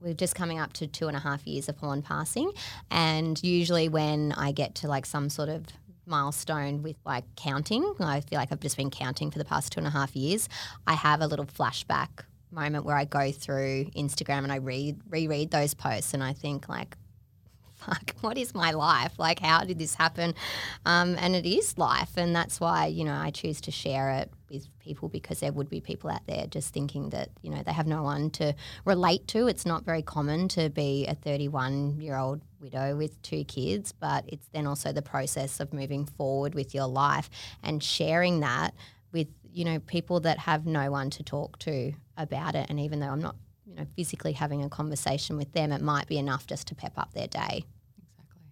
we're 0.00 0.14
just 0.14 0.34
coming 0.36 0.58
up 0.60 0.72
to 0.74 0.86
two 0.86 1.08
and 1.08 1.16
a 1.16 1.20
half 1.20 1.46
years 1.46 1.68
of 1.68 1.76
Horn 1.78 2.02
passing, 2.02 2.50
and 2.90 3.40
usually 3.42 3.88
when 3.88 4.32
I 4.32 4.52
get 4.52 4.74
to 4.76 4.88
like 4.88 5.06
some 5.06 5.28
sort 5.28 5.48
of 5.48 5.64
milestone 6.08 6.82
with 6.82 6.96
like 7.04 7.24
counting, 7.36 7.94
I 8.00 8.20
feel 8.20 8.38
like 8.38 8.50
I've 8.50 8.60
just 8.60 8.76
been 8.76 8.90
counting 8.90 9.30
for 9.30 9.38
the 9.38 9.44
past 9.44 9.72
two 9.72 9.80
and 9.80 9.86
a 9.86 9.90
half 9.90 10.16
years. 10.16 10.48
I 10.86 10.94
have 10.94 11.20
a 11.20 11.26
little 11.26 11.46
flashback 11.46 12.08
moment 12.50 12.84
where 12.84 12.96
I 12.96 13.04
go 13.04 13.30
through 13.30 13.86
Instagram 13.96 14.38
and 14.38 14.52
I 14.52 14.56
read 14.56 15.00
reread 15.08 15.50
those 15.50 15.74
posts, 15.74 16.14
and 16.14 16.22
I 16.22 16.32
think 16.32 16.68
like. 16.68 16.96
Fuck, 17.78 18.16
what 18.22 18.36
is 18.36 18.56
my 18.56 18.72
life? 18.72 19.12
Like, 19.18 19.38
how 19.38 19.62
did 19.62 19.78
this 19.78 19.94
happen? 19.94 20.34
Um, 20.84 21.14
and 21.16 21.36
it 21.36 21.46
is 21.46 21.78
life. 21.78 22.16
And 22.16 22.34
that's 22.34 22.58
why, 22.58 22.86
you 22.86 23.04
know, 23.04 23.14
I 23.14 23.30
choose 23.30 23.60
to 23.62 23.70
share 23.70 24.10
it 24.10 24.32
with 24.50 24.66
people 24.78 25.08
because 25.08 25.40
there 25.40 25.52
would 25.52 25.68
be 25.68 25.80
people 25.80 26.10
out 26.10 26.26
there 26.26 26.46
just 26.46 26.72
thinking 26.72 27.10
that, 27.10 27.30
you 27.42 27.50
know, 27.50 27.62
they 27.64 27.72
have 27.72 27.86
no 27.86 28.02
one 28.02 28.30
to 28.30 28.54
relate 28.84 29.26
to. 29.28 29.46
It's 29.46 29.66
not 29.66 29.84
very 29.84 30.02
common 30.02 30.48
to 30.48 30.70
be 30.70 31.06
a 31.06 31.14
31 31.14 32.00
year 32.00 32.16
old 32.16 32.40
widow 32.60 32.96
with 32.96 33.20
two 33.22 33.44
kids, 33.44 33.92
but 33.92 34.24
it's 34.28 34.48
then 34.52 34.66
also 34.66 34.92
the 34.92 35.02
process 35.02 35.60
of 35.60 35.72
moving 35.72 36.04
forward 36.04 36.54
with 36.54 36.74
your 36.74 36.86
life 36.86 37.30
and 37.62 37.82
sharing 37.82 38.40
that 38.40 38.74
with, 39.12 39.28
you 39.52 39.64
know, 39.64 39.78
people 39.80 40.20
that 40.20 40.38
have 40.38 40.66
no 40.66 40.90
one 40.90 41.10
to 41.10 41.22
talk 41.22 41.58
to 41.60 41.92
about 42.16 42.54
it. 42.54 42.66
And 42.68 42.80
even 42.80 43.00
though 43.00 43.08
I'm 43.08 43.22
not, 43.22 43.36
you 43.66 43.74
know, 43.74 43.86
physically 43.96 44.32
having 44.32 44.64
a 44.64 44.68
conversation 44.68 45.36
with 45.36 45.52
them, 45.52 45.72
it 45.72 45.82
might 45.82 46.08
be 46.08 46.18
enough 46.18 46.46
just 46.46 46.66
to 46.68 46.74
pep 46.74 46.92
up 46.96 47.12
their 47.14 47.28
day. 47.28 47.64
Exactly. 47.98 48.42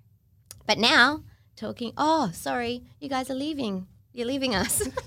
But 0.66 0.78
now, 0.78 1.22
talking, 1.56 1.92
oh, 1.96 2.30
sorry, 2.32 2.84
you 3.00 3.08
guys 3.08 3.30
are 3.30 3.34
leaving. 3.34 3.86
You're 4.12 4.26
leaving 4.26 4.54
us. 4.54 4.82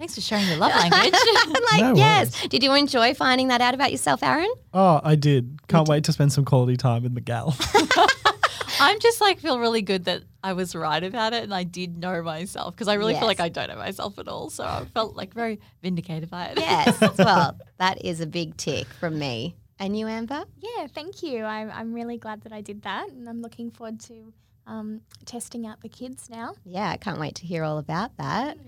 Thanks 0.00 0.14
for 0.14 0.22
sharing 0.22 0.48
your 0.48 0.56
love 0.56 0.72
language. 0.74 1.12
I'm 1.14 1.48
like, 1.72 1.80
No 1.82 1.94
yes. 1.94 2.32
worries. 2.34 2.48
Did 2.48 2.62
you 2.62 2.72
enjoy 2.72 3.12
finding 3.12 3.48
that 3.48 3.60
out 3.60 3.74
about 3.74 3.92
yourself, 3.92 4.22
Aaron? 4.22 4.50
Oh, 4.72 4.98
I 5.04 5.14
did. 5.14 5.58
Can't 5.68 5.86
wait 5.88 6.04
to 6.04 6.12
spend 6.12 6.32
some 6.32 6.46
quality 6.46 6.78
time 6.78 7.02
with 7.02 7.12
Miguel. 7.12 7.54
I'm 8.80 8.98
just 8.98 9.20
like 9.20 9.40
feel 9.40 9.58
really 9.58 9.82
good 9.82 10.06
that 10.06 10.22
I 10.42 10.54
was 10.54 10.74
right 10.74 11.04
about 11.04 11.34
it 11.34 11.42
and 11.44 11.52
I 11.52 11.64
did 11.64 11.98
know 11.98 12.22
myself 12.22 12.74
because 12.74 12.88
I 12.88 12.94
really 12.94 13.12
Yes. 13.12 13.20
feel 13.20 13.28
like 13.28 13.40
I 13.40 13.50
don't 13.50 13.68
know 13.68 13.76
myself 13.76 14.18
at 14.18 14.26
all. 14.26 14.48
So 14.48 14.64
I 14.64 14.86
felt 14.94 15.16
like 15.16 15.34
very 15.34 15.60
vindicated 15.82 16.30
by 16.30 16.46
it. 16.46 16.58
Yes. 16.58 16.98
well, 17.18 17.58
that 17.76 18.02
is 18.02 18.22
a 18.22 18.26
big 18.26 18.56
tick 18.56 18.86
from 18.86 19.18
me. 19.18 19.54
And 19.78 19.98
you, 19.98 20.06
Amber? 20.08 20.44
Yeah, 20.60 20.86
thank 20.94 21.22
you. 21.22 21.44
I'm, 21.44 21.70
I'm 21.70 21.92
really 21.92 22.16
glad 22.16 22.40
that 22.42 22.52
I 22.52 22.60
did 22.62 22.82
that, 22.82 23.08
and 23.10 23.26
I'm 23.28 23.40
looking 23.40 23.70
forward 23.70 23.98
to 24.00 24.32
um, 24.66 25.00
testing 25.24 25.66
out 25.66 25.80
the 25.80 25.88
kids 25.88 26.28
now. 26.30 26.54
Yeah, 26.64 26.88
I 26.90 26.96
can't 26.98 27.18
wait 27.18 27.34
to 27.36 27.46
hear 27.46 27.64
all 27.64 27.78
about 27.78 28.14
that. 28.18 28.58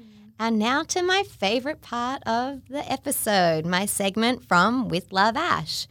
And 0.44 0.59
now 0.59 0.83
to 0.83 1.05
my 1.05 1.22
favorite 1.22 1.83
part 1.83 2.20
of 2.26 2.66
the 2.68 2.83
episode, 2.90 3.64
my 3.64 3.87
segment 3.87 4.44
from 4.44 4.88
With 4.88 5.12
Love 5.12 5.37
Ash. 5.37 5.87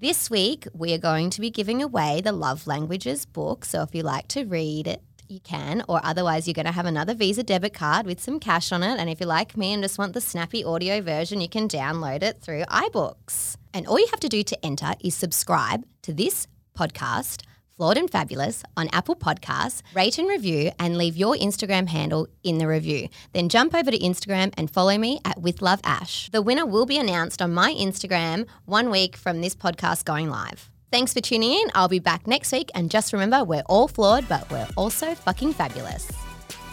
This 0.00 0.28
week, 0.28 0.66
we 0.74 0.92
are 0.92 0.98
going 0.98 1.30
to 1.30 1.40
be 1.40 1.50
giving 1.50 1.80
away 1.80 2.20
the 2.20 2.32
Love 2.32 2.66
Languages 2.66 3.26
book. 3.26 3.64
So 3.64 3.82
if 3.82 3.94
you 3.94 4.02
like 4.02 4.26
to 4.26 4.44
read 4.44 4.88
it, 4.88 5.04
you 5.28 5.38
can, 5.38 5.84
or 5.88 6.00
otherwise, 6.02 6.48
you're 6.48 6.54
going 6.54 6.66
to 6.66 6.72
have 6.72 6.84
another 6.84 7.14
Visa 7.14 7.44
debit 7.44 7.72
card 7.72 8.06
with 8.06 8.18
some 8.18 8.40
cash 8.40 8.72
on 8.72 8.82
it. 8.82 8.98
And 8.98 9.08
if 9.08 9.20
you're 9.20 9.28
like 9.28 9.56
me 9.56 9.72
and 9.72 9.84
just 9.84 9.98
want 9.98 10.14
the 10.14 10.20
snappy 10.20 10.64
audio 10.64 11.00
version, 11.00 11.40
you 11.40 11.48
can 11.48 11.68
download 11.68 12.24
it 12.24 12.40
through 12.40 12.64
iBooks. 12.64 13.54
And 13.72 13.86
all 13.86 14.00
you 14.00 14.08
have 14.10 14.18
to 14.18 14.28
do 14.28 14.42
to 14.42 14.66
enter 14.66 14.94
is 14.98 15.14
subscribe 15.14 15.84
to 16.02 16.12
this 16.12 16.48
podcast, 16.76 17.44
Flawed 17.80 17.96
and 17.96 18.10
Fabulous, 18.10 18.62
on 18.76 18.90
Apple 18.92 19.16
Podcasts, 19.16 19.80
rate 19.94 20.18
and 20.18 20.28
review, 20.28 20.70
and 20.78 20.98
leave 20.98 21.16
your 21.16 21.34
Instagram 21.34 21.88
handle 21.88 22.28
in 22.44 22.58
the 22.58 22.68
review. 22.68 23.08
Then 23.32 23.48
jump 23.48 23.74
over 23.74 23.90
to 23.90 23.98
Instagram 23.98 24.52
and 24.58 24.70
follow 24.70 24.98
me 24.98 25.18
at 25.24 25.40
With 25.40 25.62
Love 25.62 25.80
Ash. 25.82 26.28
The 26.28 26.42
winner 26.42 26.66
will 26.66 26.84
be 26.84 26.98
announced 26.98 27.40
on 27.40 27.54
my 27.54 27.72
Instagram 27.72 28.46
one 28.66 28.90
week 28.90 29.16
from 29.16 29.40
this 29.40 29.54
podcast 29.54 30.04
going 30.04 30.28
live. 30.28 30.68
Thanks 30.92 31.14
for 31.14 31.22
tuning 31.22 31.52
in. 31.52 31.70
I'll 31.74 31.88
be 31.88 32.00
back 32.00 32.26
next 32.26 32.52
week. 32.52 32.70
And 32.74 32.90
just 32.90 33.14
remember, 33.14 33.44
we're 33.44 33.62
all 33.64 33.88
flawed, 33.88 34.28
but 34.28 34.50
we're 34.50 34.68
also 34.76 35.14
fucking 35.14 35.54
fabulous. 35.54 36.12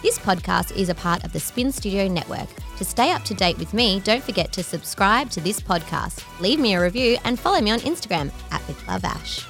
This 0.02 0.18
podcast 0.18 0.76
is 0.76 0.90
a 0.90 0.94
part 0.94 1.24
of 1.24 1.32
the 1.32 1.40
Spin 1.40 1.72
Studio 1.72 2.06
Network. 2.06 2.50
To 2.76 2.84
stay 2.84 3.12
up 3.12 3.24
to 3.24 3.32
date 3.32 3.56
with 3.56 3.72
me, 3.72 4.00
don't 4.00 4.22
forget 4.22 4.52
to 4.52 4.62
subscribe 4.62 5.30
to 5.30 5.40
this 5.40 5.58
podcast, 5.58 6.22
leave 6.38 6.60
me 6.60 6.74
a 6.74 6.82
review, 6.82 7.16
and 7.24 7.40
follow 7.40 7.62
me 7.62 7.70
on 7.70 7.78
Instagram 7.78 8.30
at 8.50 8.68
With 8.68 8.86
Love 8.86 9.06
Ash. 9.06 9.46